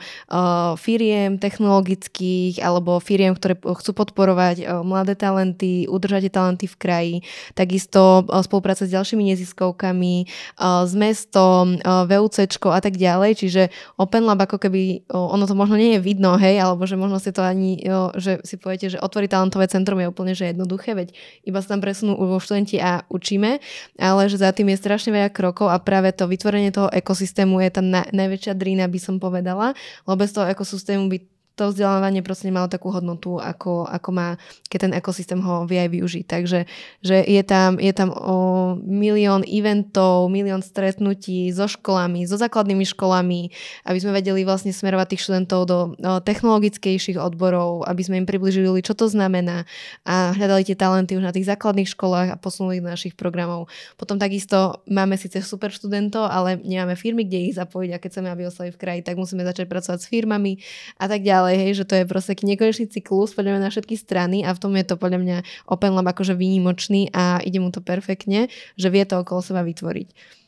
firiem 0.77 1.41
technologických 1.41 2.61
alebo 2.61 3.01
firiem, 3.01 3.33
ktoré 3.33 3.57
chcú 3.57 3.91
podporovať 3.97 4.55
o, 4.61 4.65
mladé 4.85 5.17
talenty, 5.17 5.89
udržať 5.89 6.29
talenty 6.29 6.69
v 6.69 6.75
kraji, 6.77 7.15
takisto 7.57 8.21
o, 8.23 8.39
spolupráca 8.45 8.85
s 8.85 8.93
ďalšími 8.93 9.33
neziskovkami, 9.33 10.15
o, 10.61 10.85
s 10.85 10.93
mestom, 10.93 11.81
o, 11.81 12.05
VUCčko 12.05 12.69
a 12.69 12.79
tak 12.83 13.01
ďalej, 13.01 13.41
čiže 13.41 13.61
Open 13.97 14.29
Lab 14.29 14.45
ako 14.45 14.61
keby, 14.61 15.09
o, 15.09 15.33
ono 15.33 15.49
to 15.49 15.57
možno 15.57 15.79
nie 15.79 15.97
je 15.97 16.02
vidno, 16.03 16.35
hej, 16.35 16.59
alebo 16.59 16.83
že 16.83 16.99
možno 16.99 17.17
si 17.23 17.31
to 17.31 17.39
ani, 17.39 17.79
jo, 17.79 18.11
že 18.19 18.43
si 18.43 18.59
poviete, 18.59 18.91
že 18.91 18.99
otvoriť 18.99 19.29
talentové 19.31 19.65
centrum 19.71 19.97
je 20.03 20.11
úplne 20.11 20.35
že 20.35 20.51
jednoduché, 20.51 20.93
veď 20.93 21.15
iba 21.47 21.63
sa 21.63 21.73
tam 21.73 21.81
presunú 21.81 22.19
študenti 22.43 22.83
a 22.83 23.07
učíme, 23.07 23.63
ale 23.97 24.21
že 24.27 24.37
za 24.43 24.51
tým 24.51 24.75
je 24.75 24.81
strašne 24.83 25.15
veľa 25.15 25.31
krokov 25.31 25.71
a 25.71 25.79
práve 25.79 26.11
to 26.11 26.27
vytvorenie 26.27 26.75
toho 26.75 26.91
ekosystému 26.91 27.63
je 27.63 27.69
tá 27.71 27.81
na, 27.81 28.03
najväčšia 28.11 28.53
drína, 28.53 28.91
by 28.91 28.99
som 28.99 29.15
povedala, 29.17 29.71
lebo 30.03 30.15
bez 30.19 30.35
toho 30.35 30.45
ekosystému 30.51 31.07
by 31.07 31.32
to 31.53 31.69
vzdelávanie 31.69 32.25
proste 32.25 32.49
nemalo 32.49 32.65
takú 32.65 32.89
hodnotu, 32.89 33.37
ako, 33.37 33.85
ako 33.85 34.09
má, 34.09 34.27
keď 34.73 34.89
ten 34.89 34.93
ekosystém 34.97 35.37
ho 35.37 35.69
vie 35.69 35.77
aj 35.85 35.89
využiť. 35.93 36.25
Takže 36.25 36.59
že 37.05 37.17
je 37.21 37.43
tam, 37.45 37.77
je 37.77 37.93
tam 37.93 38.09
o 38.09 38.37
milión 38.81 39.45
eventov, 39.45 40.33
milión 40.33 40.65
stretnutí 40.65 41.53
so 41.53 41.69
školami, 41.69 42.25
so 42.25 42.41
základnými 42.41 42.81
školami, 42.89 43.53
aby 43.85 43.97
sme 44.01 44.17
vedeli 44.17 44.41
vlastne 44.41 44.73
smerovať 44.73 45.13
tých 45.13 45.23
študentov 45.29 45.59
do 45.69 45.77
technologickejších 46.25 47.21
odborov, 47.21 47.85
aby 47.85 48.01
sme 48.01 48.17
im 48.23 48.27
približili, 48.27 48.81
čo 48.81 48.97
to 48.97 49.05
znamená 49.05 49.69
a 50.09 50.33
hľadali 50.33 50.65
tie 50.65 50.73
talenty 50.73 51.13
už 51.13 51.21
na 51.21 51.35
tých 51.35 51.45
základných 51.45 51.93
školách 51.93 52.33
a 52.33 52.39
posunuli 52.41 52.81
do 52.81 52.89
našich 52.89 53.13
programov. 53.13 53.69
Potom 53.93 54.17
takisto 54.17 54.81
máme 54.89 55.21
síce 55.21 55.45
super 55.45 55.69
študentov, 55.69 56.25
ale 56.25 56.57
nemáme 56.57 56.97
firmy, 56.97 57.29
kde 57.29 57.53
ich 57.53 57.55
zapojiť 57.61 57.89
a 57.93 58.01
keď 58.01 58.09
chceme, 58.09 58.29
aby 58.33 58.49
ostali 58.49 58.69
v 58.73 58.79
kraji, 58.81 59.05
tak 59.05 59.21
musíme 59.21 59.45
začať 59.45 59.69
pracovať 59.69 59.99
s 60.01 60.09
firmami 60.09 60.57
a 60.97 61.05
tak 61.05 61.21
ďalej 61.21 61.42
ďalej, 61.43 61.59
hej, 61.59 61.71
že 61.83 61.85
to 61.85 61.93
je 61.99 62.07
proste 62.07 62.39
nekonečný 62.39 62.87
cyklus 62.87 63.35
podľa 63.35 63.59
mňa 63.59 63.61
na 63.67 63.71
všetky 63.75 63.99
strany 63.99 64.47
a 64.47 64.55
v 64.55 64.61
tom 64.63 64.71
je 64.79 64.87
to 64.87 64.95
podľa 64.95 65.19
mňa 65.19 65.37
Open 65.67 65.91
Lab 65.91 66.07
akože 66.07 66.39
výnimočný 66.39 67.11
a 67.11 67.43
ide 67.43 67.59
mu 67.59 67.67
to 67.67 67.83
perfektne, 67.83 68.47
že 68.79 68.87
vie 68.87 69.03
to 69.03 69.19
okolo 69.19 69.43
seba 69.43 69.59
vytvoriť. 69.67 70.39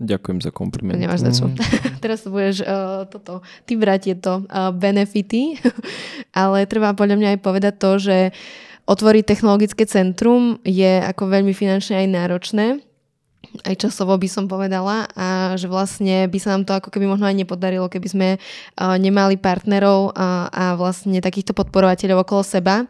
Ďakujem 0.00 0.40
za 0.40 0.50
kompliment. 0.50 0.96
Nemáš 0.96 1.20
za 1.20 1.30
čo. 1.36 1.52
Mm. 1.52 1.60
Teraz 2.02 2.24
to 2.24 2.32
budeš 2.32 2.64
uh, 2.64 3.04
toto, 3.04 3.44
ty 3.68 3.76
brať 3.76 4.00
tieto 4.10 4.48
uh, 4.48 4.72
benefity, 4.72 5.60
ale 6.32 6.64
treba 6.64 6.96
podľa 6.96 7.20
mňa 7.20 7.28
aj 7.36 7.40
povedať 7.44 7.74
to, 7.76 7.90
že 8.00 8.16
otvoriť 8.88 9.24
technologické 9.28 9.84
centrum 9.84 10.56
je 10.64 11.04
ako 11.04 11.28
veľmi 11.28 11.52
finančne 11.52 12.00
aj 12.00 12.08
náročné, 12.08 12.66
aj 13.64 13.88
časovo 13.88 14.14
by 14.16 14.28
som 14.28 14.44
povedala 14.50 15.08
a 15.14 15.54
že 15.54 15.70
vlastne 15.70 16.28
by 16.28 16.38
sa 16.40 16.54
nám 16.54 16.68
to 16.68 16.72
ako 16.76 16.88
keby 16.92 17.08
možno 17.08 17.28
aj 17.28 17.36
nepodarilo, 17.36 17.88
keby 17.88 18.08
sme 18.08 18.28
nemali 18.78 19.38
partnerov 19.38 20.12
a, 20.14 20.50
a 20.50 20.64
vlastne 20.74 21.18
takýchto 21.22 21.56
podporovateľov 21.56 22.24
okolo 22.26 22.42
seba 22.44 22.84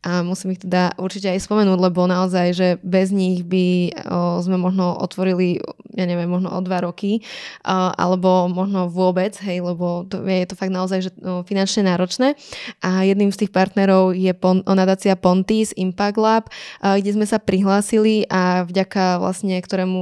a 0.00 0.24
musím 0.24 0.56
ich 0.56 0.64
teda 0.64 0.96
určite 0.96 1.28
aj 1.28 1.44
spomenúť, 1.44 1.76
lebo 1.76 2.08
naozaj, 2.08 2.46
že 2.56 2.68
bez 2.80 3.12
nich 3.12 3.44
by 3.44 3.92
sme 4.40 4.56
možno 4.56 4.96
otvorili, 4.96 5.60
ja 5.92 6.08
neviem, 6.08 6.24
možno 6.24 6.48
o 6.56 6.60
dva 6.64 6.80
roky, 6.80 7.20
alebo 7.68 8.48
možno 8.48 8.88
vôbec, 8.88 9.36
hej, 9.44 9.60
lebo 9.60 10.08
to, 10.08 10.24
je 10.24 10.48
to 10.48 10.56
fakt 10.56 10.72
naozaj 10.72 11.04
že, 11.04 11.10
finančne 11.44 11.84
náročné. 11.84 12.32
A 12.80 13.04
jedným 13.04 13.28
z 13.28 13.44
tých 13.44 13.52
partnerov 13.52 14.16
je 14.16 14.32
pon, 14.32 14.64
nadácia 14.64 15.12
Pontis 15.20 15.76
Impact 15.76 16.16
Lab, 16.16 16.44
kde 16.80 17.10
sme 17.12 17.28
sa 17.28 17.36
prihlásili 17.36 18.24
a 18.32 18.64
vďaka 18.64 19.20
vlastne 19.20 19.60
ktorému 19.60 20.00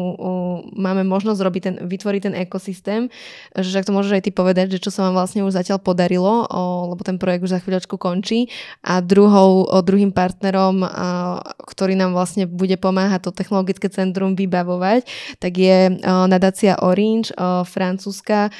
máme 0.78 1.02
možnosť 1.02 1.40
robiť 1.42 1.62
ten, 1.66 1.74
vytvoriť 1.82 2.20
ten 2.30 2.34
ekosystém, 2.38 3.10
že 3.58 3.82
ak 3.82 3.90
to 3.90 3.96
môžeš 3.96 4.14
aj 4.14 4.22
ty 4.24 4.30
povedať, 4.30 4.78
že 4.78 4.82
čo 4.82 4.94
sa 4.94 5.10
vám 5.10 5.18
vlastne 5.18 5.42
už 5.42 5.58
zatiaľ 5.58 5.82
podarilo, 5.82 6.46
lebo 6.86 7.02
ten 7.02 7.18
projekt 7.18 7.42
už 7.42 7.58
za 7.58 7.60
chvíľočku 7.60 7.98
končí. 7.98 8.46
A 8.86 9.02
druhou 9.02 9.66
druhým 9.88 10.12
partnerom, 10.12 10.84
ktorý 11.56 11.96
nám 11.96 12.12
vlastne 12.12 12.44
bude 12.44 12.76
pomáhať 12.76 13.24
to 13.24 13.30
technologické 13.32 13.88
centrum 13.88 14.36
vybavovať, 14.36 15.08
tak 15.40 15.56
je 15.56 15.96
nadácia 16.04 16.76
Orange, 16.84 17.32
francúzska, 17.64 18.52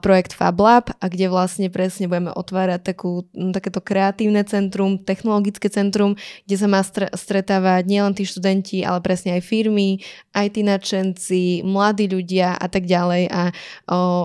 projekt 0.00 0.32
FabLab, 0.32 0.96
a 0.96 1.04
kde 1.12 1.28
vlastne 1.28 1.68
presne 1.68 2.08
budeme 2.08 2.32
otvárať 2.32 2.80
takú, 2.80 3.28
takéto 3.52 3.84
kreatívne 3.84 4.40
centrum, 4.48 4.96
technologické 4.96 5.68
centrum, 5.68 6.16
kde 6.48 6.56
sa 6.56 6.64
má 6.70 6.80
stretávať 7.12 7.84
nielen 7.84 8.16
tí 8.16 8.24
študenti, 8.24 8.80
ale 8.80 9.04
presne 9.04 9.36
aj 9.36 9.42
firmy, 9.44 10.00
aj 10.32 10.46
tí 10.56 10.64
nadšenci, 10.64 11.42
mladí 11.66 12.08
ľudia 12.08 12.56
a 12.56 12.66
tak 12.70 12.88
ďalej. 12.88 13.28
A 13.28 13.50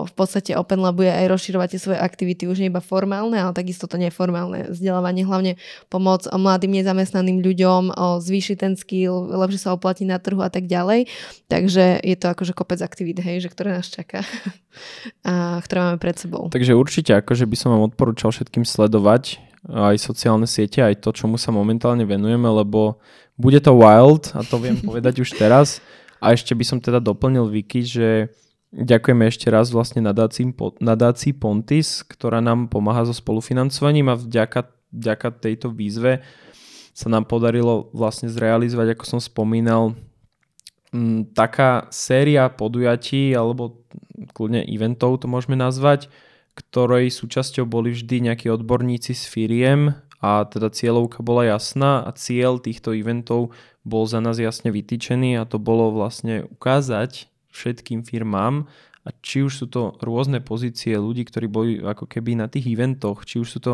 v 0.06 0.14
podstate 0.14 0.54
Open 0.56 0.80
Lab 0.80 0.96
bude 0.96 1.12
aj 1.12 1.28
rozširovať 1.28 1.76
tie 1.76 1.82
svoje 1.82 2.00
aktivity, 2.00 2.46
už 2.46 2.62
nie 2.62 2.70
iba 2.72 2.80
formálne, 2.80 3.36
ale 3.36 3.52
takisto 3.52 3.90
to 3.90 3.98
neformálne 3.98 4.70
vzdelávanie, 4.70 5.26
hlavne 5.26 5.58
pomoc 5.90 6.30
mladým 6.46 6.78
nezamestnaným 6.78 7.42
ľuďom 7.42 7.82
o, 7.90 8.22
zvýšiť 8.22 8.58
ten 8.62 8.74
skill, 8.78 9.34
lepšie 9.34 9.66
sa 9.66 9.74
oplatiť 9.74 10.06
na 10.06 10.22
trhu 10.22 10.38
a 10.46 10.54
tak 10.54 10.70
ďalej. 10.70 11.10
Takže 11.50 12.06
je 12.06 12.16
to 12.16 12.26
akože 12.30 12.54
kopec 12.54 12.78
aktivít, 12.86 13.18
hej, 13.26 13.42
že 13.42 13.50
ktoré 13.50 13.74
nás 13.74 13.90
čaká 13.90 14.22
a 15.28 15.58
ktoré 15.66 15.80
máme 15.82 15.98
pred 15.98 16.14
sebou. 16.22 16.54
Takže 16.54 16.78
určite 16.78 17.18
akože 17.18 17.50
by 17.50 17.56
som 17.58 17.74
vám 17.74 17.90
odporúčal 17.90 18.30
všetkým 18.30 18.62
sledovať 18.62 19.42
aj 19.66 19.98
sociálne 19.98 20.46
siete, 20.46 20.86
aj 20.86 21.02
to, 21.02 21.10
čomu 21.10 21.42
sa 21.42 21.50
momentálne 21.50 22.06
venujeme, 22.06 22.46
lebo 22.46 23.02
bude 23.34 23.58
to 23.60 23.74
wild 23.74 24.30
a 24.38 24.46
to 24.46 24.62
viem 24.62 24.78
povedať 24.88 25.26
už 25.26 25.34
teraz. 25.34 25.82
A 26.22 26.34
ešte 26.34 26.54
by 26.54 26.64
som 26.64 26.78
teda 26.78 27.02
doplnil 27.02 27.50
Viki, 27.50 27.86
že 27.86 28.30
ďakujeme 28.76 29.24
ešte 29.30 29.48
raz 29.52 29.72
vlastne 29.72 30.04
nadácii, 30.04 30.52
nadácii 30.82 31.34
Pontis, 31.38 32.02
ktorá 32.04 32.44
nám 32.44 32.68
pomáha 32.72 33.08
so 33.08 33.14
spolufinancovaním 33.16 34.12
a 34.12 34.20
vďaka 34.20 34.75
vďaka 34.94 35.42
tejto 35.42 35.72
výzve 35.72 36.26
sa 36.96 37.08
nám 37.12 37.28
podarilo 37.28 37.92
vlastne 37.92 38.32
zrealizovať, 38.32 38.96
ako 38.96 39.04
som 39.06 39.20
spomínal, 39.20 39.98
m, 40.96 41.28
taká 41.36 41.92
séria 41.92 42.48
podujatí 42.48 43.36
alebo 43.36 43.84
kľudne 44.32 44.64
eventov 44.64 45.20
to 45.20 45.28
môžeme 45.28 45.60
nazvať, 45.60 46.08
ktorej 46.56 47.12
súčasťou 47.12 47.68
boli 47.68 47.92
vždy 47.92 48.32
nejakí 48.32 48.48
odborníci 48.48 49.12
z 49.12 49.24
firiem 49.28 49.82
a 50.24 50.48
teda 50.48 50.72
cieľovka 50.72 51.20
bola 51.20 51.44
jasná 51.52 52.00
a 52.00 52.16
cieľ 52.16 52.64
týchto 52.64 52.96
eventov 52.96 53.52
bol 53.84 54.08
za 54.08 54.24
nás 54.24 54.40
jasne 54.40 54.72
vytýčený 54.72 55.36
a 55.36 55.44
to 55.44 55.60
bolo 55.60 55.92
vlastne 55.92 56.48
ukázať 56.48 57.28
všetkým 57.52 58.08
firmám, 58.08 58.68
a 59.06 59.14
či 59.22 59.46
už 59.46 59.54
sú 59.54 59.66
to 59.70 59.94
rôzne 60.02 60.42
pozície 60.42 60.98
ľudí, 60.98 61.30
ktorí 61.30 61.46
boli 61.46 61.72
ako 61.78 62.10
keby 62.10 62.42
na 62.42 62.50
tých 62.50 62.74
eventoch, 62.74 63.22
či 63.22 63.38
už 63.38 63.48
sú 63.48 63.60
to 63.62 63.74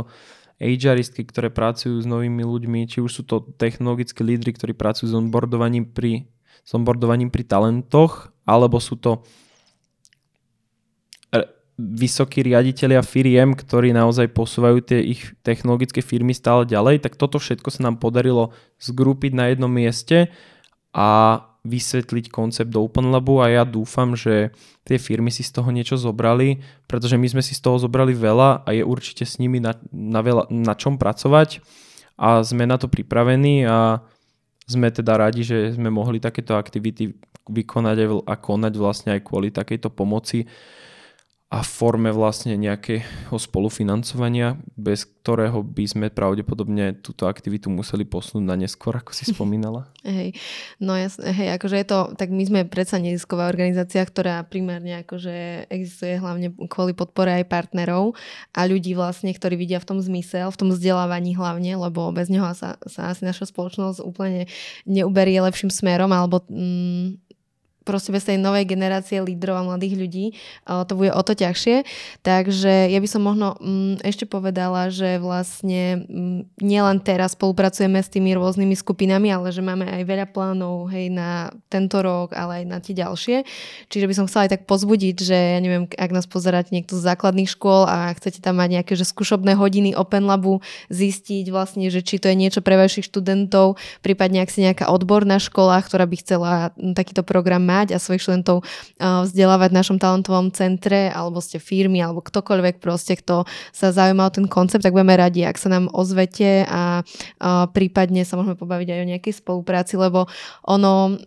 HRistky, 0.62 1.26
ktoré 1.26 1.50
pracujú 1.50 1.98
s 1.98 2.06
novými 2.06 2.46
ľuďmi, 2.46 2.86
či 2.86 3.02
už 3.02 3.10
sú 3.10 3.24
to 3.26 3.42
technologické 3.58 4.22
lídry, 4.22 4.54
ktorí 4.54 4.78
pracujú 4.78 5.10
s 5.10 5.18
onboardovaním 5.18 5.90
pri, 5.90 6.30
s 6.62 6.72
onboardovaním 6.78 7.34
pri 7.34 7.50
talentoch, 7.50 8.30
alebo 8.46 8.78
sú 8.78 9.02
to 9.02 9.26
vysokí 11.82 12.46
riaditeľia 12.46 13.02
firiem, 13.02 13.58
ktorí 13.58 13.90
naozaj 13.90 14.30
posúvajú 14.38 14.86
tie 14.86 15.02
ich 15.02 15.34
technologické 15.42 16.06
firmy 16.06 16.38
stále 16.38 16.70
ďalej, 16.70 17.02
tak 17.02 17.18
toto 17.18 17.42
všetko 17.42 17.74
sa 17.74 17.90
nám 17.90 17.98
podarilo 17.98 18.54
zgrúpiť 18.78 19.32
na 19.34 19.50
jednom 19.50 19.72
mieste 19.72 20.30
a 20.94 21.42
vysvetliť 21.62 22.34
koncept 22.34 22.74
Open 22.74 23.14
Labu 23.14 23.38
a 23.38 23.50
ja 23.50 23.64
dúfam, 23.66 24.18
že 24.18 24.50
tie 24.82 24.98
firmy 24.98 25.30
si 25.30 25.46
z 25.46 25.62
toho 25.62 25.70
niečo 25.70 25.94
zobrali, 25.94 26.58
pretože 26.90 27.22
my 27.22 27.28
sme 27.30 27.44
si 27.46 27.54
z 27.54 27.62
toho 27.62 27.78
zobrali 27.78 28.18
veľa 28.18 28.66
a 28.66 28.70
je 28.74 28.82
určite 28.82 29.30
s 29.30 29.38
nimi 29.38 29.62
na, 29.62 29.78
na, 29.94 30.26
veľa, 30.26 30.50
na 30.50 30.74
čom 30.74 30.98
pracovať 30.98 31.62
a 32.18 32.42
sme 32.42 32.66
na 32.66 32.82
to 32.82 32.90
pripravení 32.90 33.70
a 33.70 34.02
sme 34.66 34.90
teda 34.90 35.22
radi, 35.22 35.46
že 35.46 35.78
sme 35.78 35.94
mohli 35.94 36.18
takéto 36.18 36.58
aktivity 36.58 37.14
vykonať 37.46 37.98
a 38.26 38.34
konať 38.38 38.74
vlastne 38.78 39.10
aj 39.14 39.22
kvôli 39.22 39.54
takejto 39.54 39.94
pomoci 39.94 40.50
a 41.52 41.68
forme 41.68 42.16
vlastne 42.16 42.56
nejakého 42.56 43.36
spolufinancovania, 43.36 44.56
bez 44.80 45.04
ktorého 45.04 45.60
by 45.60 45.84
sme 45.84 46.08
pravdepodobne 46.08 46.96
túto 47.04 47.28
aktivitu 47.28 47.68
museli 47.68 48.08
posunúť 48.08 48.46
na 48.48 48.56
neskôr, 48.56 48.96
ako 48.96 49.12
si 49.12 49.28
spomínala. 49.36 49.92
Hej, 50.08 50.40
no 50.80 50.96
jasne, 50.96 51.28
hej, 51.36 51.52
akože 51.60 51.76
je 51.84 51.88
to, 51.92 52.00
tak 52.16 52.32
my 52.32 52.48
sme 52.48 52.60
predsa 52.72 53.04
nezisková 53.04 53.52
organizácia, 53.52 54.00
ktorá 54.00 54.48
primárne 54.48 55.04
akože 55.04 55.68
existuje 55.68 56.24
hlavne 56.24 56.56
kvôli 56.72 56.96
podpore 56.96 57.44
aj 57.44 57.52
partnerov 57.52 58.16
a 58.56 58.64
ľudí 58.64 58.96
vlastne, 58.96 59.36
ktorí 59.36 59.60
vidia 59.60 59.84
v 59.84 59.92
tom 59.92 60.00
zmysel, 60.00 60.56
v 60.56 60.60
tom 60.60 60.72
vzdelávaní 60.72 61.36
hlavne, 61.36 61.76
lebo 61.76 62.16
bez 62.16 62.32
neho 62.32 62.48
sa, 62.56 62.80
sa 62.88 63.12
asi 63.12 63.28
naša 63.28 63.52
spoločnosť 63.52 64.00
úplne 64.00 64.48
neuberie 64.88 65.44
lepším 65.44 65.68
smerom, 65.68 66.16
alebo 66.16 66.48
mm, 66.48 67.31
proste 67.92 68.16
bez 68.16 68.24
tej 68.24 68.40
novej 68.40 68.64
generácie 68.64 69.20
lídrov 69.20 69.60
a 69.60 69.68
mladých 69.68 70.00
ľudí 70.00 70.26
to 70.88 70.94
bude 70.96 71.12
o 71.12 71.22
to 71.28 71.36
ťažšie. 71.36 71.84
Takže 72.24 72.88
ja 72.88 73.00
by 73.04 73.08
som 73.12 73.28
možno 73.28 73.60
mm, 73.60 74.08
ešte 74.08 74.24
povedala, 74.24 74.88
že 74.88 75.20
vlastne 75.20 76.08
mm, 76.08 76.64
nielen 76.64 77.04
teraz 77.04 77.36
spolupracujeme 77.36 78.00
s 78.00 78.08
tými 78.08 78.32
rôznymi 78.40 78.72
skupinami, 78.80 79.28
ale 79.28 79.52
že 79.52 79.60
máme 79.60 79.90
aj 79.92 80.04
veľa 80.08 80.28
plánov 80.32 80.88
hej, 80.96 81.12
na 81.12 81.52
tento 81.68 82.00
rok, 82.00 82.32
ale 82.32 82.64
aj 82.64 82.66
na 82.70 82.78
tie 82.80 82.96
ďalšie. 82.96 83.44
Čiže 83.92 84.06
by 84.08 84.14
som 84.16 84.26
chcela 84.32 84.48
aj 84.48 84.52
tak 84.56 84.64
pozbudiť, 84.70 85.16
že 85.20 85.36
ja 85.36 85.60
neviem, 85.60 85.90
ak 85.90 86.12
nás 86.14 86.30
pozeráte 86.30 86.72
niekto 86.72 86.96
z 86.96 87.04
základných 87.12 87.50
škôl 87.50 87.90
a 87.90 88.14
chcete 88.16 88.40
tam 88.40 88.62
mať 88.62 88.80
nejaké 88.80 88.94
že 88.96 89.04
skúšobné 89.04 89.58
hodiny 89.58 89.98
Open 89.98 90.30
Labu, 90.30 90.64
zistiť 90.94 91.50
vlastne, 91.50 91.90
že 91.90 92.06
či 92.06 92.22
to 92.22 92.30
je 92.30 92.38
niečo 92.38 92.62
pre 92.62 92.78
vašich 92.78 93.10
študentov, 93.10 93.82
prípadne 94.06 94.46
ak 94.46 94.54
si 94.54 94.62
nejaká 94.62 94.88
odborná 94.94 95.42
škola, 95.42 95.82
ktorá 95.82 96.06
by 96.06 96.16
chcela 96.22 96.54
takýto 96.94 97.26
program 97.26 97.66
mať 97.66 97.81
a 97.90 97.98
svojich 97.98 98.22
študentov 98.22 98.62
vzdelávať 99.02 99.70
v 99.74 99.78
našom 99.82 99.98
talentovom 99.98 100.54
centre, 100.54 101.10
alebo 101.10 101.42
ste 101.42 101.58
firmy, 101.58 102.06
alebo 102.06 102.22
ktokoľvek 102.22 102.78
proste, 102.78 103.18
kto 103.18 103.50
sa 103.74 103.90
zaujíma 103.90 104.30
o 104.30 104.36
ten 104.36 104.46
koncept, 104.46 104.86
tak 104.86 104.94
budeme 104.94 105.18
radi, 105.18 105.42
ak 105.42 105.58
sa 105.58 105.74
nám 105.74 105.90
ozvete 105.90 106.70
a, 106.70 107.02
a 107.42 107.66
prípadne 107.74 108.22
sa 108.22 108.38
môžeme 108.38 108.54
pobaviť 108.54 108.88
aj 108.94 109.00
o 109.02 109.10
nejakej 109.18 109.34
spolupráci, 109.42 109.98
lebo 109.98 110.30
ono 110.62 111.18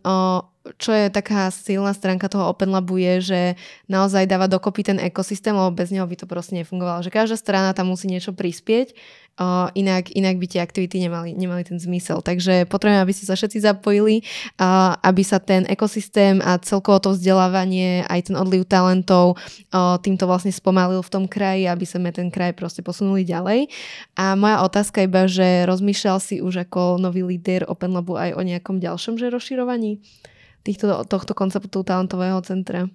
čo 0.81 0.97
je 0.97 1.13
taká 1.13 1.53
silná 1.53 1.93
stránka 1.93 2.25
toho 2.33 2.49
Open 2.49 2.73
Labu 2.73 2.97
je, 2.97 3.15
že 3.21 3.41
naozaj 3.85 4.25
dáva 4.25 4.49
dokopy 4.49 4.81
ten 4.81 4.97
ekosystém, 4.97 5.53
lebo 5.53 5.69
bez 5.77 5.93
neho 5.93 6.09
by 6.09 6.17
to 6.17 6.25
proste 6.25 6.57
nefungovalo. 6.57 7.05
Že 7.05 7.13
každá 7.13 7.37
strana 7.37 7.77
tam 7.77 7.93
musí 7.93 8.09
niečo 8.09 8.33
prispieť, 8.33 8.97
uh, 9.41 9.69
inak, 9.75 10.13
inak 10.15 10.39
by 10.39 10.47
tie 10.47 10.61
aktivity 10.63 11.03
nemali, 11.03 11.35
nemali 11.35 11.63
ten 11.65 11.79
zmysel. 11.79 12.21
Takže 12.21 12.67
potrebujem, 12.67 13.03
aby 13.03 13.15
ste 13.15 13.29
sa 13.29 13.35
všetci 13.35 13.63
zapojili, 13.63 14.23
uh, 14.59 14.97
aby 15.01 15.23
sa 15.23 15.39
ten 15.43 15.67
ekosystém 15.67 16.43
a 16.43 16.59
celkovo 16.63 17.01
to 17.01 17.11
vzdelávanie, 17.15 18.03
aj 18.07 18.33
ten 18.33 18.37
odliv 18.37 18.67
talentov 18.69 19.37
uh, 19.37 19.97
týmto 20.01 20.25
vlastne 20.27 20.55
spomalil 20.55 21.03
v 21.03 21.13
tom 21.13 21.25
kraji, 21.27 21.67
aby 21.67 21.87
sme 21.87 22.15
ten 22.15 22.31
kraj 22.31 22.55
proste 22.55 22.83
posunuli 22.85 23.23
ďalej. 23.27 23.71
A 24.19 24.39
moja 24.39 24.63
otázka 24.63 25.07
iba, 25.07 25.27
že 25.27 25.65
rozmýšľal 25.67 26.19
si 26.23 26.39
už 26.43 26.67
ako 26.69 27.03
nový 27.03 27.27
líder 27.27 27.67
Open 27.67 27.95
Labu 27.95 28.19
aj 28.19 28.39
o 28.39 28.43
nejakom 28.43 28.79
ďalšom 28.79 29.17
že 29.19 29.31
rozširovaní? 29.31 30.03
týchto, 30.65 31.05
tohto 31.05 31.37
konceptu 31.37 31.85
talentového 31.85 32.41
centra? 32.41 32.89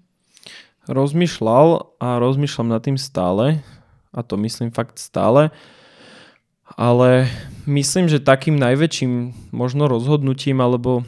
Rozmýšľal 0.90 2.02
a 2.02 2.18
rozmýšľam 2.18 2.68
nad 2.74 2.82
tým 2.82 2.98
stále 2.98 3.62
a 4.10 4.26
to 4.26 4.42
myslím 4.42 4.74
fakt 4.74 4.98
stále, 4.98 5.54
ale 6.78 7.30
myslím, 7.70 8.10
že 8.10 8.22
takým 8.22 8.58
najväčším 8.58 9.14
možno 9.54 9.90
rozhodnutím 9.90 10.62
alebo 10.62 11.06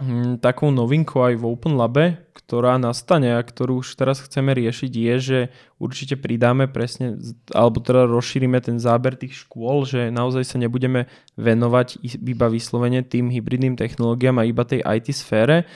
hm, 0.00 0.40
takou 0.44 0.72
novinkou 0.72 1.24
aj 1.24 1.34
v 1.40 1.44
Open 1.44 1.74
Labe, 1.76 2.20
ktorá 2.50 2.82
nastane 2.82 3.36
a 3.36 3.46
ktorú 3.46 3.84
už 3.84 3.94
teraz 3.94 4.18
chceme 4.24 4.50
riešiť 4.56 4.92
je, 4.92 5.14
že 5.20 5.38
určite 5.78 6.18
pridáme 6.18 6.66
presne, 6.66 7.14
alebo 7.54 7.78
teda 7.78 8.10
rozšírime 8.10 8.58
ten 8.58 8.82
záber 8.82 9.14
tých 9.14 9.46
škôl, 9.46 9.86
že 9.86 10.10
naozaj 10.10 10.44
sa 10.44 10.56
nebudeme 10.58 11.06
venovať 11.38 12.02
iba 12.02 12.46
vyslovene 12.50 13.06
tým 13.06 13.30
hybridným 13.30 13.78
technológiám 13.78 14.42
a 14.42 14.48
iba 14.48 14.66
tej 14.66 14.82
IT 14.82 15.14
sfére. 15.14 15.68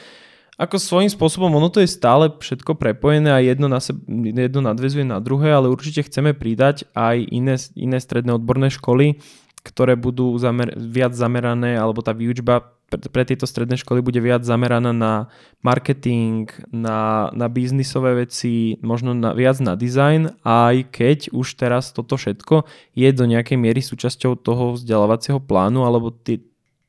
Ako 0.55 0.79
svojím 0.79 1.11
spôsobom, 1.11 1.51
ono 1.51 1.67
to 1.67 1.83
je 1.83 1.91
stále 1.91 2.31
všetko 2.31 2.79
prepojené 2.79 3.35
a 3.35 3.43
jedno, 3.43 3.67
na 3.67 3.83
seb- 3.83 4.07
jedno 4.07 4.63
nadvezuje 4.63 5.03
na 5.03 5.19
druhé, 5.19 5.51
ale 5.51 5.67
určite 5.67 6.07
chceme 6.07 6.31
pridať 6.31 6.87
aj 6.95 7.27
iné, 7.27 7.59
iné 7.75 7.99
stredné 7.99 8.39
odborné 8.39 8.71
školy, 8.71 9.19
ktoré 9.67 9.99
budú 9.99 10.31
zamer- 10.39 10.79
viac 10.79 11.11
zamerané, 11.17 11.75
alebo 11.75 12.07
tá 12.07 12.15
výučba 12.15 12.75
pre 12.95 13.27
tieto 13.27 13.49
stredné 13.49 13.75
školy 13.81 13.99
bude 14.05 14.23
viac 14.23 14.47
zameraná 14.47 14.95
na 14.95 15.27
marketing, 15.67 16.47
na, 16.71 17.33
na 17.35 17.51
biznisové 17.51 18.23
veci, 18.23 18.79
možno 18.85 19.17
na, 19.17 19.35
viac 19.35 19.59
na 19.59 19.75
design, 19.75 20.31
aj 20.47 20.95
keď 20.95 21.19
už 21.35 21.59
teraz 21.59 21.91
toto 21.91 22.15
všetko 22.15 22.63
je 22.95 23.09
do 23.11 23.25
nejakej 23.27 23.59
miery 23.59 23.83
súčasťou 23.83 24.39
toho 24.39 24.79
vzdelávacieho 24.79 25.43
plánu 25.43 25.83
alebo 25.83 26.15
ty, 26.15 26.39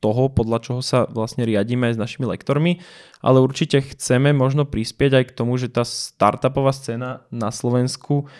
toho, 0.06 0.30
podľa 0.30 0.58
čoho 0.62 0.80
sa 0.86 1.10
vlastne 1.10 1.42
riadíme 1.42 1.90
aj 1.90 1.98
s 1.98 2.02
našimi 2.06 2.30
lektormi, 2.30 2.78
ale 3.18 3.42
určite 3.42 3.82
chceme 3.82 4.30
možno 4.30 4.62
prispieť 4.62 5.18
aj 5.18 5.24
k 5.26 5.34
tomu, 5.34 5.58
že 5.58 5.66
tá 5.66 5.82
startupová 5.82 6.70
scéna 6.70 7.26
na 7.34 7.50
Slovensku 7.50 8.30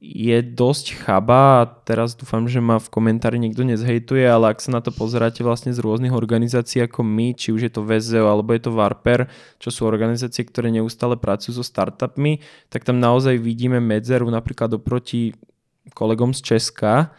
je 0.00 0.40
dosť 0.40 1.04
chaba 1.04 1.60
a 1.60 1.68
teraz 1.68 2.16
dúfam, 2.16 2.48
že 2.48 2.56
ma 2.56 2.80
v 2.80 2.88
komentári 2.88 3.36
niekto 3.36 3.68
nezhejtuje, 3.68 4.24
ale 4.24 4.56
ak 4.56 4.64
sa 4.64 4.72
na 4.72 4.80
to 4.80 4.88
pozeráte 4.88 5.44
vlastne 5.44 5.76
z 5.76 5.84
rôznych 5.84 6.16
organizácií 6.16 6.80
ako 6.88 7.04
my, 7.04 7.36
či 7.36 7.52
už 7.52 7.68
je 7.68 7.72
to 7.76 7.84
VZO 7.84 8.24
alebo 8.24 8.56
je 8.56 8.64
to 8.64 8.72
Varper, 8.72 9.28
čo 9.60 9.68
sú 9.68 9.84
organizácie, 9.84 10.48
ktoré 10.48 10.72
neustále 10.72 11.20
pracujú 11.20 11.60
so 11.60 11.64
startupmi, 11.64 12.40
tak 12.72 12.88
tam 12.88 12.96
naozaj 12.96 13.36
vidíme 13.36 13.76
medzeru 13.76 14.24
napríklad 14.32 14.72
oproti 14.72 15.36
kolegom 15.92 16.32
z 16.32 16.56
Česka, 16.56 17.12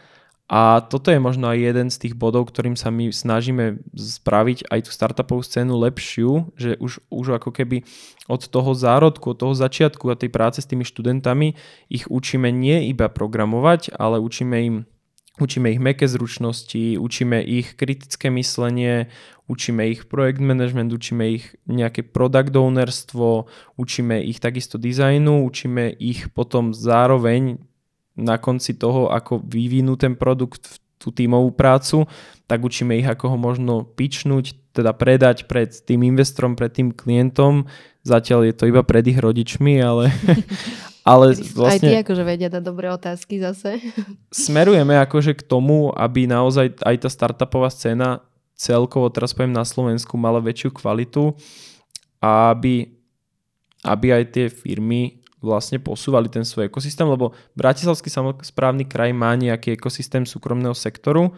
a 0.52 0.84
toto 0.84 1.08
je 1.08 1.16
možno 1.16 1.48
aj 1.48 1.64
jeden 1.64 1.88
z 1.88 1.96
tých 1.96 2.14
bodov, 2.14 2.52
ktorým 2.52 2.76
sa 2.76 2.92
my 2.92 3.08
snažíme 3.08 3.80
spraviť 3.96 4.68
aj 4.68 4.84
tú 4.84 4.90
startupovú 4.92 5.40
scénu 5.40 5.72
lepšiu, 5.80 6.52
že 6.60 6.76
už, 6.76 7.00
už 7.08 7.40
ako 7.40 7.56
keby 7.56 7.88
od 8.28 8.44
toho 8.52 8.76
zárodku, 8.76 9.32
od 9.32 9.40
toho 9.40 9.56
začiatku 9.56 10.12
a 10.12 10.20
tej 10.20 10.28
práce 10.28 10.60
s 10.60 10.68
tými 10.68 10.84
študentami 10.84 11.56
ich 11.88 12.04
učíme 12.04 12.52
nie 12.52 12.92
iba 12.92 13.08
programovať, 13.08 13.96
ale 13.96 14.20
učíme 14.20 14.58
im 14.60 14.76
Učíme 15.40 15.72
ich 15.72 15.80
meké 15.80 16.04
zručnosti, 16.04 17.00
učíme 17.00 17.40
ich 17.40 17.72
kritické 17.72 18.28
myslenie, 18.28 19.08
učíme 19.48 19.88
ich 19.88 20.04
projekt 20.04 20.44
management, 20.44 20.92
učíme 20.92 21.24
ich 21.24 21.56
nejaké 21.64 22.04
product 22.04 22.52
ownerstvo, 22.52 23.48
učíme 23.80 24.20
ich 24.28 24.44
takisto 24.44 24.76
dizajnu, 24.76 25.40
učíme 25.48 25.96
ich 25.96 26.28
potom 26.36 26.76
zároveň 26.76 27.64
na 28.16 28.36
konci 28.36 28.76
toho, 28.76 29.08
ako 29.08 29.40
vyvinú 29.40 29.96
ten 29.96 30.16
produkt, 30.16 30.82
tú 31.02 31.10
tímovú 31.10 31.50
prácu, 31.50 32.06
tak 32.46 32.62
učíme 32.62 32.94
ich, 32.94 33.08
ako 33.08 33.34
ho 33.34 33.38
možno 33.40 33.82
pičnúť, 33.82 34.54
teda 34.70 34.94
predať 34.94 35.50
pred 35.50 35.74
tým 35.74 36.06
investorom, 36.06 36.54
pred 36.54 36.70
tým 36.70 36.94
klientom. 36.94 37.66
Zatiaľ 38.06 38.46
je 38.46 38.54
to 38.54 38.64
iba 38.70 38.86
pred 38.86 39.02
ich 39.10 39.18
rodičmi, 39.18 39.82
ale, 39.82 40.14
ale 41.10 41.34
vlastne... 41.58 41.90
Aj 41.90 41.90
ty 41.90 41.98
akože 42.06 42.22
vedia 42.22 42.48
dať 42.52 42.62
dobré 42.62 42.86
otázky 42.94 43.42
zase. 43.42 43.82
Smerujeme 44.30 44.94
akože 45.02 45.34
k 45.34 45.42
tomu, 45.42 45.90
aby 45.90 46.30
naozaj 46.30 46.78
aj 46.86 46.96
tá 47.02 47.08
startupová 47.10 47.66
scéna 47.66 48.22
celkovo, 48.54 49.10
teraz 49.10 49.34
poviem 49.34 49.58
na 49.58 49.66
Slovensku, 49.66 50.14
mala 50.14 50.38
väčšiu 50.38 50.70
kvalitu 50.70 51.34
a 52.22 52.54
aby, 52.54 52.94
aby 53.82 54.06
aj 54.14 54.24
tie 54.30 54.46
firmy 54.46 55.21
vlastne 55.42 55.82
posúvali 55.82 56.30
ten 56.30 56.46
svoj 56.46 56.70
ekosystém, 56.70 57.04
lebo 57.04 57.34
Bratislavský 57.58 58.08
samozprávny 58.08 58.86
kraj 58.86 59.10
má 59.10 59.34
nejaký 59.34 59.74
ekosystém 59.74 60.22
súkromného 60.22 60.72
sektoru, 60.72 61.34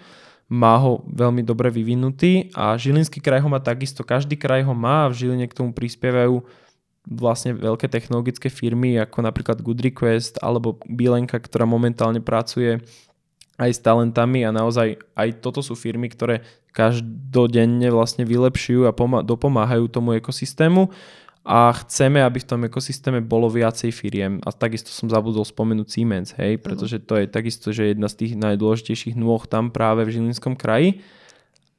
má 0.46 0.76
ho 0.76 1.00
veľmi 1.08 1.40
dobre 1.40 1.72
vyvinutý 1.72 2.52
a 2.52 2.76
Žilinský 2.76 3.18
kraj 3.24 3.40
ho 3.40 3.48
má 3.48 3.64
takisto, 3.64 4.04
každý 4.04 4.36
kraj 4.36 4.60
ho 4.62 4.76
má 4.76 5.08
a 5.08 5.10
v 5.10 5.24
Žiline 5.24 5.48
k 5.48 5.56
tomu 5.56 5.72
prispievajú 5.72 6.44
vlastne 7.08 7.56
veľké 7.56 7.88
technologické 7.88 8.48
firmy 8.48 8.96
ako 9.00 9.24
napríklad 9.24 9.60
Good 9.60 9.80
Request 9.92 10.40
alebo 10.40 10.80
Bilenka, 10.88 11.36
ktorá 11.36 11.64
momentálne 11.68 12.20
pracuje 12.20 12.80
aj 13.56 13.70
s 13.70 13.80
talentami 13.80 14.42
a 14.42 14.50
naozaj 14.50 14.98
aj 15.14 15.28
toto 15.40 15.62
sú 15.62 15.78
firmy, 15.78 16.10
ktoré 16.10 16.42
každodenne 16.74 17.86
vlastne 17.92 18.26
vylepšujú 18.26 18.88
a 18.88 18.96
dopomáhajú 19.22 19.86
tomu 19.86 20.18
ekosystému 20.18 20.90
a 21.44 21.76
chceme, 21.76 22.24
aby 22.24 22.40
v 22.40 22.48
tom 22.48 22.64
ekosystéme 22.64 23.20
bolo 23.20 23.52
viacej 23.52 23.92
firiem. 23.92 24.40
A 24.48 24.48
takisto 24.48 24.88
som 24.88 25.12
zabudol 25.12 25.44
spomenúť 25.44 25.88
Siemens, 25.92 26.32
hej, 26.40 26.56
pretože 26.56 27.04
to 27.04 27.20
je 27.20 27.28
takisto, 27.28 27.68
že 27.68 27.92
jedna 27.92 28.08
z 28.08 28.24
tých 28.24 28.32
najdôležitejších 28.40 29.12
nôh 29.12 29.44
tam 29.44 29.68
práve 29.68 30.08
v 30.08 30.16
Žilinskom 30.16 30.56
kraji, 30.56 31.04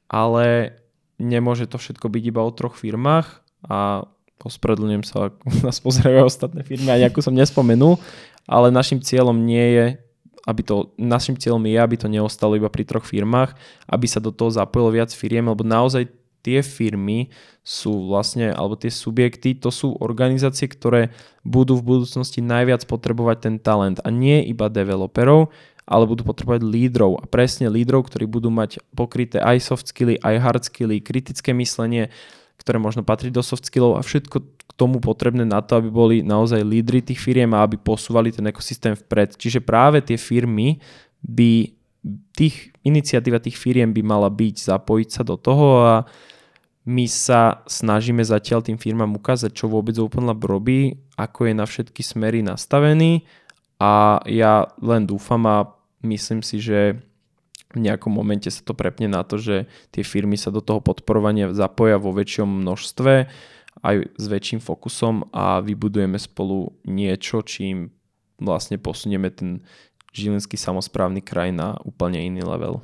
ale 0.06 0.78
nemôže 1.18 1.66
to 1.66 1.82
všetko 1.82 2.06
byť 2.06 2.22
iba 2.30 2.46
o 2.46 2.54
troch 2.54 2.78
firmách. 2.78 3.42
A 3.66 4.06
ospravedlňujem 4.38 5.02
sa, 5.02 5.34
ak 5.34 5.42
nás 5.66 5.82
pozerajú 5.82 6.30
ostatné 6.30 6.62
firmy 6.62 6.86
a 6.94 7.02
nejakú 7.02 7.18
som 7.18 7.34
nespomenul, 7.34 7.98
ale 8.46 8.70
našim 8.70 9.02
cieľom 9.02 9.34
nie 9.34 9.66
je 9.74 9.86
aby 10.46 10.62
to, 10.62 10.94
našim 10.94 11.34
cieľom 11.34 11.66
je, 11.66 11.74
aby 11.74 11.98
to 11.98 12.06
neostalo 12.06 12.54
iba 12.54 12.70
pri 12.70 12.86
troch 12.86 13.02
firmách, 13.02 13.58
aby 13.90 14.06
sa 14.06 14.22
do 14.22 14.30
toho 14.30 14.46
zapojilo 14.46 14.94
viac 14.94 15.10
firiem, 15.10 15.50
lebo 15.50 15.66
naozaj 15.66 16.06
tie 16.46 16.62
firmy 16.62 17.34
sú 17.66 18.06
vlastne, 18.06 18.54
alebo 18.54 18.78
tie 18.78 18.94
subjekty, 18.94 19.58
to 19.58 19.74
sú 19.74 19.98
organizácie, 19.98 20.70
ktoré 20.70 21.10
budú 21.42 21.74
v 21.82 21.98
budúcnosti 21.98 22.38
najviac 22.38 22.86
potrebovať 22.86 23.36
ten 23.50 23.54
talent 23.58 23.98
a 24.06 24.14
nie 24.14 24.46
iba 24.46 24.70
developerov, 24.70 25.50
ale 25.82 26.06
budú 26.06 26.22
potrebovať 26.22 26.62
lídrov 26.62 27.18
a 27.18 27.26
presne 27.26 27.66
lídrov, 27.66 28.06
ktorí 28.06 28.30
budú 28.30 28.54
mať 28.54 28.78
pokryté 28.94 29.42
aj 29.42 29.66
soft 29.66 29.90
skilly, 29.90 30.14
aj 30.22 30.34
hard 30.38 30.62
skilly, 30.70 31.02
kritické 31.02 31.50
myslenie, 31.50 32.14
ktoré 32.62 32.78
možno 32.78 33.02
patrí 33.02 33.34
do 33.34 33.42
soft 33.42 33.66
skillov 33.66 33.98
a 33.98 34.06
všetko 34.06 34.36
k 34.42 34.70
tomu 34.78 35.02
potrebné 35.02 35.42
na 35.42 35.62
to, 35.62 35.82
aby 35.82 35.90
boli 35.90 36.16
naozaj 36.22 36.62
lídry 36.62 37.02
tých 37.02 37.18
firiem 37.18 37.50
a 37.54 37.66
aby 37.66 37.78
posúvali 37.78 38.30
ten 38.30 38.46
ekosystém 38.46 38.94
vpred. 38.94 39.34
Čiže 39.38 39.62
práve 39.62 40.02
tie 40.02 40.18
firmy 40.18 40.82
by 41.22 41.74
tých 42.34 42.70
iniciatíva 42.86 43.42
tých 43.42 43.58
firiem 43.58 43.90
by 43.90 44.02
mala 44.02 44.30
byť 44.30 44.56
zapojiť 44.70 45.08
sa 45.10 45.22
do 45.26 45.34
toho 45.34 45.66
a 45.82 45.94
my 46.86 47.10
sa 47.10 47.66
snažíme 47.66 48.22
zatiaľ 48.22 48.62
tým 48.62 48.78
firmám 48.78 49.18
ukázať, 49.18 49.50
čo 49.50 49.66
vôbec 49.66 49.98
OpenLab 49.98 50.38
robí, 50.46 51.02
ako 51.18 51.50
je 51.50 51.54
na 51.58 51.66
všetky 51.66 52.00
smery 52.06 52.46
nastavený 52.46 53.26
a 53.82 54.22
ja 54.30 54.70
len 54.78 55.02
dúfam 55.04 55.42
a 55.50 55.74
myslím 56.06 56.46
si, 56.46 56.62
že 56.62 57.02
v 57.74 57.82
nejakom 57.82 58.08
momente 58.08 58.48
sa 58.48 58.62
to 58.62 58.72
prepne 58.72 59.10
na 59.10 59.26
to, 59.26 59.36
že 59.36 59.66
tie 59.90 60.06
firmy 60.06 60.38
sa 60.38 60.54
do 60.54 60.62
toho 60.62 60.78
podporovania 60.80 61.52
zapoja 61.52 61.98
vo 61.98 62.14
väčšom 62.14 62.46
množstve 62.46 63.28
aj 63.84 63.96
s 64.16 64.24
väčším 64.24 64.64
fokusom 64.64 65.28
a 65.34 65.60
vybudujeme 65.60 66.16
spolu 66.16 66.72
niečo, 66.88 67.44
čím 67.44 67.92
vlastne 68.40 68.80
posunieme 68.80 69.28
ten 69.28 69.60
Žilinský 70.16 70.56
samozprávny 70.56 71.20
kraj 71.20 71.52
na 71.52 71.76
úplne 71.84 72.24
iný 72.24 72.40
level. 72.40 72.80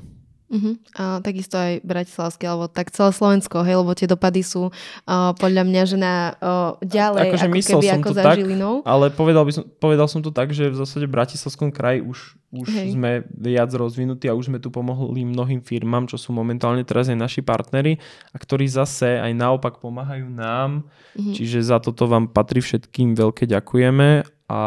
Uh-huh. 0.53 0.77
A 0.93 1.17
takisto 1.25 1.57
aj 1.57 1.81
Bratislavský, 1.81 2.45
alebo 2.45 2.69
tak 2.69 2.93
celé 2.93 3.09
Slovensko, 3.09 3.65
hej, 3.65 3.81
lebo 3.81 3.91
tie 3.97 4.05
dopady 4.05 4.45
sú 4.45 4.69
uh, 4.69 5.33
podľa 5.33 5.65
mňa, 5.65 5.81
že 5.89 5.97
na 5.97 6.37
uh, 6.37 6.77
ďalej, 6.85 7.33
akože 7.33 7.47
ako 7.49 7.57
keby 7.57 7.87
ako 7.89 8.09
za 8.13 8.21
tak, 8.21 8.37
Žilinou. 8.37 8.73
Ale 8.85 9.09
povedal, 9.09 9.49
by 9.49 9.53
som, 9.57 9.65
povedal 9.81 10.05
som 10.05 10.21
to 10.21 10.29
tak, 10.29 10.53
že 10.53 10.69
v 10.69 10.77
zásade 10.77 11.09
v 11.09 11.13
Bratislavskom 11.17 11.73
kraji 11.73 12.05
už, 12.05 12.37
už 12.53 12.67
sme 12.93 13.25
viac 13.33 13.73
rozvinutí 13.73 14.29
a 14.29 14.37
už 14.37 14.53
sme 14.53 14.61
tu 14.61 14.69
pomohli 14.69 15.25
mnohým 15.25 15.65
firmám, 15.65 16.05
čo 16.05 16.21
sú 16.21 16.29
momentálne 16.29 16.85
teraz 16.85 17.09
aj 17.09 17.17
naši 17.17 17.41
partnery 17.41 17.97
a 18.29 18.37
ktorí 18.37 18.69
zase 18.69 19.17
aj 19.17 19.33
naopak 19.33 19.81
pomáhajú 19.81 20.29
nám. 20.29 20.85
Uh-huh. 21.17 21.33
Čiže 21.33 21.65
za 21.65 21.81
toto 21.81 22.05
vám 22.05 22.29
patrí 22.29 22.61
všetkým 22.61 23.17
veľké 23.17 23.49
ďakujeme 23.49 24.21
a 24.53 24.61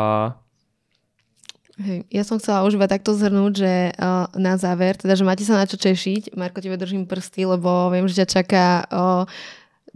Hej, 1.77 2.09
ja 2.09 2.25
som 2.25 2.41
chcela 2.41 2.65
už 2.65 2.81
iba 2.81 2.89
takto 2.89 3.12
zhrnúť, 3.12 3.53
že 3.53 3.73
uh, 4.01 4.25
na 4.33 4.57
záver, 4.57 4.97
teda, 4.97 5.12
že 5.12 5.29
máte 5.29 5.45
sa 5.45 5.61
na 5.61 5.69
čo 5.69 5.77
češiť. 5.77 6.33
Marko, 6.33 6.65
tebe 6.65 6.81
držím 6.81 7.05
prsty, 7.05 7.45
lebo 7.45 7.93
viem, 7.93 8.09
že 8.09 8.25
ťa 8.25 8.29
čaká 8.41 8.67
uh, 8.89 9.29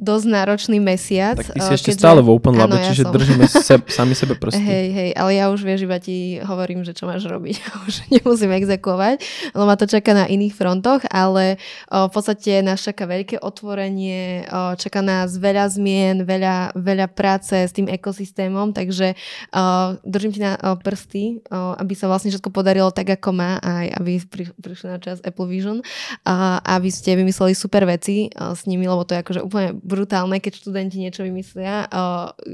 dosť 0.01 0.27
náročný 0.33 0.81
mesiac. 0.81 1.37
Tak 1.37 1.53
ty 1.53 1.61
si 1.61 1.73
ešte 1.77 1.93
keďže... 1.93 2.01
stále 2.01 2.21
v 2.25 2.29
Open 2.33 2.57
Lab, 2.57 2.73
ja 2.73 2.89
čiže 2.89 3.05
som. 3.05 3.13
držíme 3.13 3.45
se, 3.45 3.77
sami 3.93 4.15
sebe 4.17 4.35
prsty. 4.41 4.65
Hej, 4.65 4.87
hej, 4.97 5.11
ale 5.13 5.31
ja 5.37 5.53
už 5.53 5.61
vieš, 5.61 5.85
iba 5.85 6.01
ti 6.01 6.41
hovorím, 6.41 6.81
že 6.83 6.97
čo 6.97 7.05
máš 7.05 7.29
robiť. 7.29 7.61
už 7.87 7.95
nemusím 8.09 8.57
exekovať, 8.57 9.21
lebo 9.53 9.65
ma 9.69 9.77
to 9.77 9.85
čaká 9.85 10.17
na 10.17 10.25
iných 10.25 10.57
frontoch, 10.57 11.05
ale 11.13 11.61
o, 11.93 12.09
v 12.09 12.13
podstate 12.17 12.65
nás 12.65 12.81
čaká 12.81 13.05
veľké 13.05 13.45
otvorenie, 13.45 14.49
o, 14.49 14.73
čaká 14.81 15.05
nás 15.05 15.37
veľa 15.37 15.69
zmien, 15.69 16.25
veľa, 16.25 16.73
veľa 16.81 17.07
práce 17.13 17.53
s 17.53 17.73
tým 17.77 17.93
ekosystémom, 17.93 18.73
takže 18.73 19.13
o, 19.53 19.63
držím 20.09 20.33
ti 20.33 20.41
na 20.41 20.57
o, 20.57 20.81
prsty, 20.81 21.45
o, 21.53 21.77
aby 21.77 21.93
sa 21.93 22.09
vlastne 22.09 22.33
všetko 22.33 22.49
podarilo 22.49 22.89
tak, 22.89 23.21
ako 23.21 23.37
má, 23.37 23.61
aj 23.61 24.01
aby 24.01 24.13
pri, 24.25 24.45
prišli 24.57 24.97
na 24.97 24.99
čas 24.99 25.21
Apple 25.21 25.45
Vision, 25.45 25.85
a 26.25 26.65
aby 26.81 26.89
ste 26.89 27.13
vymysleli 27.21 27.53
super 27.53 27.85
veci 27.85 28.33
o, 28.33 28.57
s 28.57 28.65
nimi, 28.65 28.89
lebo 28.89 29.05
to 29.05 29.13
je 29.13 29.21
akože 29.21 29.41
úplne 29.45 29.77
brutálne, 29.90 30.38
keď 30.38 30.62
študenti 30.62 31.03
niečo 31.03 31.26
vymyslia, 31.26 31.90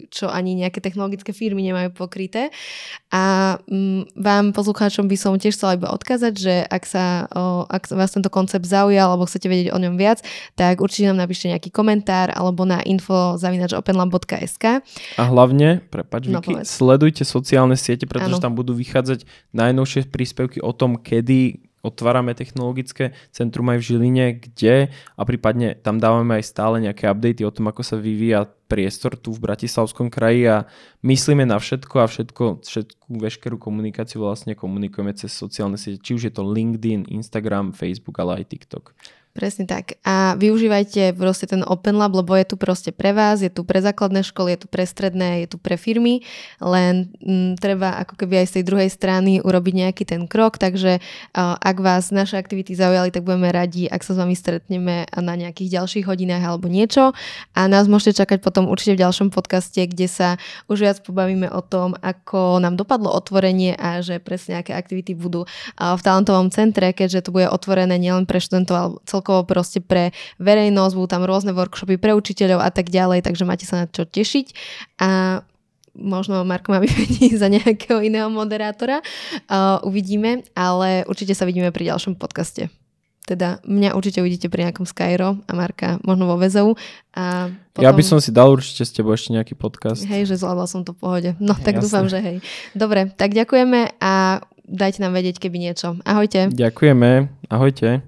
čo 0.09 0.33
ani 0.33 0.57
nejaké 0.57 0.81
technologické 0.81 1.37
firmy 1.37 1.61
nemajú 1.68 1.92
pokryté. 1.92 2.49
A 3.12 3.57
mm, 3.68 4.16
vám, 4.16 4.57
poslucháčom, 4.57 5.05
by 5.05 5.16
som 5.20 5.37
tiež 5.37 5.53
chcela 5.53 5.77
iba 5.77 5.92
odkázať, 5.92 6.33
že 6.33 6.55
ak 6.64 6.83
sa 6.88 7.05
ak 7.68 7.92
vás 7.92 8.16
tento 8.16 8.33
koncept 8.33 8.64
zaujal 8.64 9.12
alebo 9.12 9.29
chcete 9.29 9.46
vedieť 9.51 9.68
o 9.75 9.79
ňom 9.79 10.01
viac, 10.01 10.25
tak 10.57 10.81
určite 10.81 11.12
nám 11.12 11.29
napíšte 11.29 11.53
nejaký 11.53 11.68
komentár 11.68 12.33
alebo 12.33 12.64
na 12.64 12.81
info 12.87 13.37
zavinačopenlab.sk 13.37 14.64
A 15.20 15.22
hlavne, 15.29 15.85
prepač 15.92 16.31
no, 16.31 16.40
sledujte 16.64 17.27
sociálne 17.27 17.77
siete, 17.77 18.09
pretože 18.09 18.38
ano. 18.38 18.44
tam 18.44 18.53
budú 18.57 18.72
vychádzať 18.72 19.29
najnovšie 19.53 20.09
príspevky 20.09 20.62
o 20.62 20.70
tom, 20.72 20.96
kedy 20.96 21.66
otvárame 21.87 22.35
technologické 22.35 23.14
centrum 23.31 23.70
aj 23.70 23.79
v 23.79 23.87
Žiline, 23.87 24.27
kde 24.42 24.90
a 24.90 25.22
prípadne 25.22 25.79
tam 25.79 26.03
dávame 26.03 26.42
aj 26.42 26.51
stále 26.51 26.83
nejaké 26.83 27.07
updaty 27.07 27.46
o 27.46 27.55
tom, 27.55 27.70
ako 27.70 27.87
sa 27.87 27.94
vyvíja 27.94 28.51
priestor 28.66 29.14
tu 29.14 29.31
v 29.31 29.46
Bratislavskom 29.46 30.11
kraji 30.11 30.51
a 30.51 30.57
myslíme 31.07 31.46
na 31.46 31.62
všetko 31.62 32.03
a 32.03 32.11
všetko, 32.11 32.66
všetku 32.66 33.07
veškerú 33.22 33.57
komunikáciu 33.62 34.27
vlastne 34.27 34.59
komunikujeme 34.59 35.14
cez 35.14 35.31
sociálne 35.31 35.79
siete, 35.79 36.03
či 36.03 36.18
už 36.18 36.22
je 36.27 36.33
to 36.35 36.42
LinkedIn, 36.42 37.07
Instagram, 37.07 37.70
Facebook, 37.70 38.18
ale 38.18 38.42
aj 38.42 38.51
TikTok. 38.51 38.85
Presne 39.37 39.68
tak. 39.68 40.01
A 40.01 40.33
využívajte 40.40 41.12
proste 41.12 41.44
ten 41.44 41.61
Open 41.61 42.01
Lab, 42.01 42.16
lebo 42.16 42.33
je 42.33 42.49
tu 42.49 42.57
proste 42.57 42.88
pre 42.88 43.12
vás, 43.12 43.44
je 43.44 43.53
tu 43.53 43.68
pre 43.68 43.85
základné 43.85 44.25
školy, 44.25 44.57
je 44.57 44.64
tu 44.64 44.68
pre 44.72 44.88
stredné, 44.88 45.44
je 45.44 45.49
tu 45.53 45.61
pre 45.61 45.77
firmy, 45.77 46.25
len 46.57 47.12
m, 47.20 47.53
mm, 47.53 47.61
treba 47.61 48.01
ako 48.01 48.16
keby 48.16 48.40
aj 48.40 48.46
z 48.49 48.55
tej 48.57 48.64
druhej 48.64 48.88
strany 48.88 49.44
urobiť 49.44 49.75
nejaký 49.77 50.09
ten 50.09 50.25
krok, 50.25 50.57
takže 50.57 51.05
uh, 51.05 51.53
ak 51.61 51.77
vás 51.85 52.09
naše 52.16 52.40
aktivity 52.40 52.72
zaujali, 52.72 53.12
tak 53.12 53.29
budeme 53.29 53.53
radi, 53.53 53.85
ak 53.92 54.01
sa 54.01 54.16
s 54.16 54.18
vami 54.25 54.33
stretneme 54.33 55.05
na 55.12 55.35
nejakých 55.37 55.85
ďalších 55.85 56.09
hodinách 56.09 56.40
alebo 56.40 56.72
niečo. 56.72 57.12
A 57.53 57.68
nás 57.68 57.92
môžete 57.92 58.25
čakať 58.25 58.40
potom 58.40 58.72
určite 58.72 58.96
v 58.96 59.05
ďalšom 59.05 59.29
podcaste, 59.29 59.85
kde 59.85 60.09
sa 60.09 60.40
už 60.72 60.81
viac 60.81 61.05
pobavíme 61.05 61.53
o 61.53 61.61
tom, 61.61 61.92
ako 62.01 62.57
nám 62.57 62.81
dopadlo 62.81 63.12
otvorenie 63.12 63.77
a 63.77 64.01
že 64.01 64.16
presne 64.16 64.64
aké 64.64 64.72
aktivity 64.72 65.12
budú 65.12 65.44
uh, 65.44 65.92
v 65.92 66.01
talentovom 66.01 66.49
centre, 66.49 66.88
keďže 66.96 67.29
to 67.29 67.37
bude 67.37 67.53
otvorené 67.53 68.01
nielen 68.01 68.25
pre 68.25 68.40
študentov, 68.40 68.77
ale 68.81 68.96
celkovo 69.05 69.26
celkovo 69.27 69.43
proste 69.43 69.83
pre 69.83 70.15
verejnosť, 70.39 70.95
budú 70.95 71.09
tam 71.11 71.27
rôzne 71.27 71.51
workshopy 71.51 71.99
pre 71.99 72.15
učiteľov 72.15 72.62
a 72.62 72.71
tak 72.71 72.95
ďalej, 72.95 73.27
takže 73.27 73.43
máte 73.43 73.67
sa 73.67 73.83
na 73.83 73.87
čo 73.91 74.07
tešiť. 74.07 74.55
A 75.03 75.43
možno 75.99 76.47
Marko 76.47 76.71
má 76.71 76.79
vyvedí 76.87 77.35
za 77.35 77.51
nejakého 77.51 77.99
iného 77.99 78.31
moderátora. 78.31 79.03
Uh, 79.51 79.83
uvidíme, 79.83 80.47
ale 80.55 81.03
určite 81.11 81.35
sa 81.35 81.43
vidíme 81.43 81.75
pri 81.75 81.91
ďalšom 81.91 82.15
podcaste. 82.15 82.71
Teda 83.27 83.59
mňa 83.67 83.99
určite 83.99 84.23
uvidíte 84.23 84.47
pri 84.47 84.71
nejakom 84.71 84.87
Skyro 84.87 85.43
a 85.51 85.53
Marka 85.59 85.99
možno 86.07 86.31
vo 86.31 86.39
Vezou. 86.39 86.79
A 87.11 87.51
potom... 87.75 87.83
Ja 87.83 87.91
by 87.91 88.05
som 88.07 88.23
si 88.23 88.31
dal 88.31 88.55
určite 88.55 88.87
s 88.87 88.95
tebou 88.95 89.11
ešte 89.11 89.35
nejaký 89.35 89.59
podcast. 89.59 90.07
Hej, 90.07 90.31
že 90.31 90.39
zvládla 90.39 90.71
som 90.71 90.87
to 90.87 90.95
v 90.95 90.99
pohode. 91.03 91.31
No 91.43 91.59
tak 91.59 91.83
Jasne. 91.83 91.83
dúfam, 91.83 92.07
že 92.07 92.23
hej. 92.23 92.37
Dobre, 92.79 93.11
tak 93.19 93.35
ďakujeme 93.35 93.99
a 93.99 94.47
dajte 94.71 95.03
nám 95.03 95.19
vedieť, 95.19 95.43
keby 95.43 95.59
niečo. 95.59 95.99
Ahojte. 96.07 96.55
Ďakujeme. 96.55 97.27
Ahojte. 97.51 98.07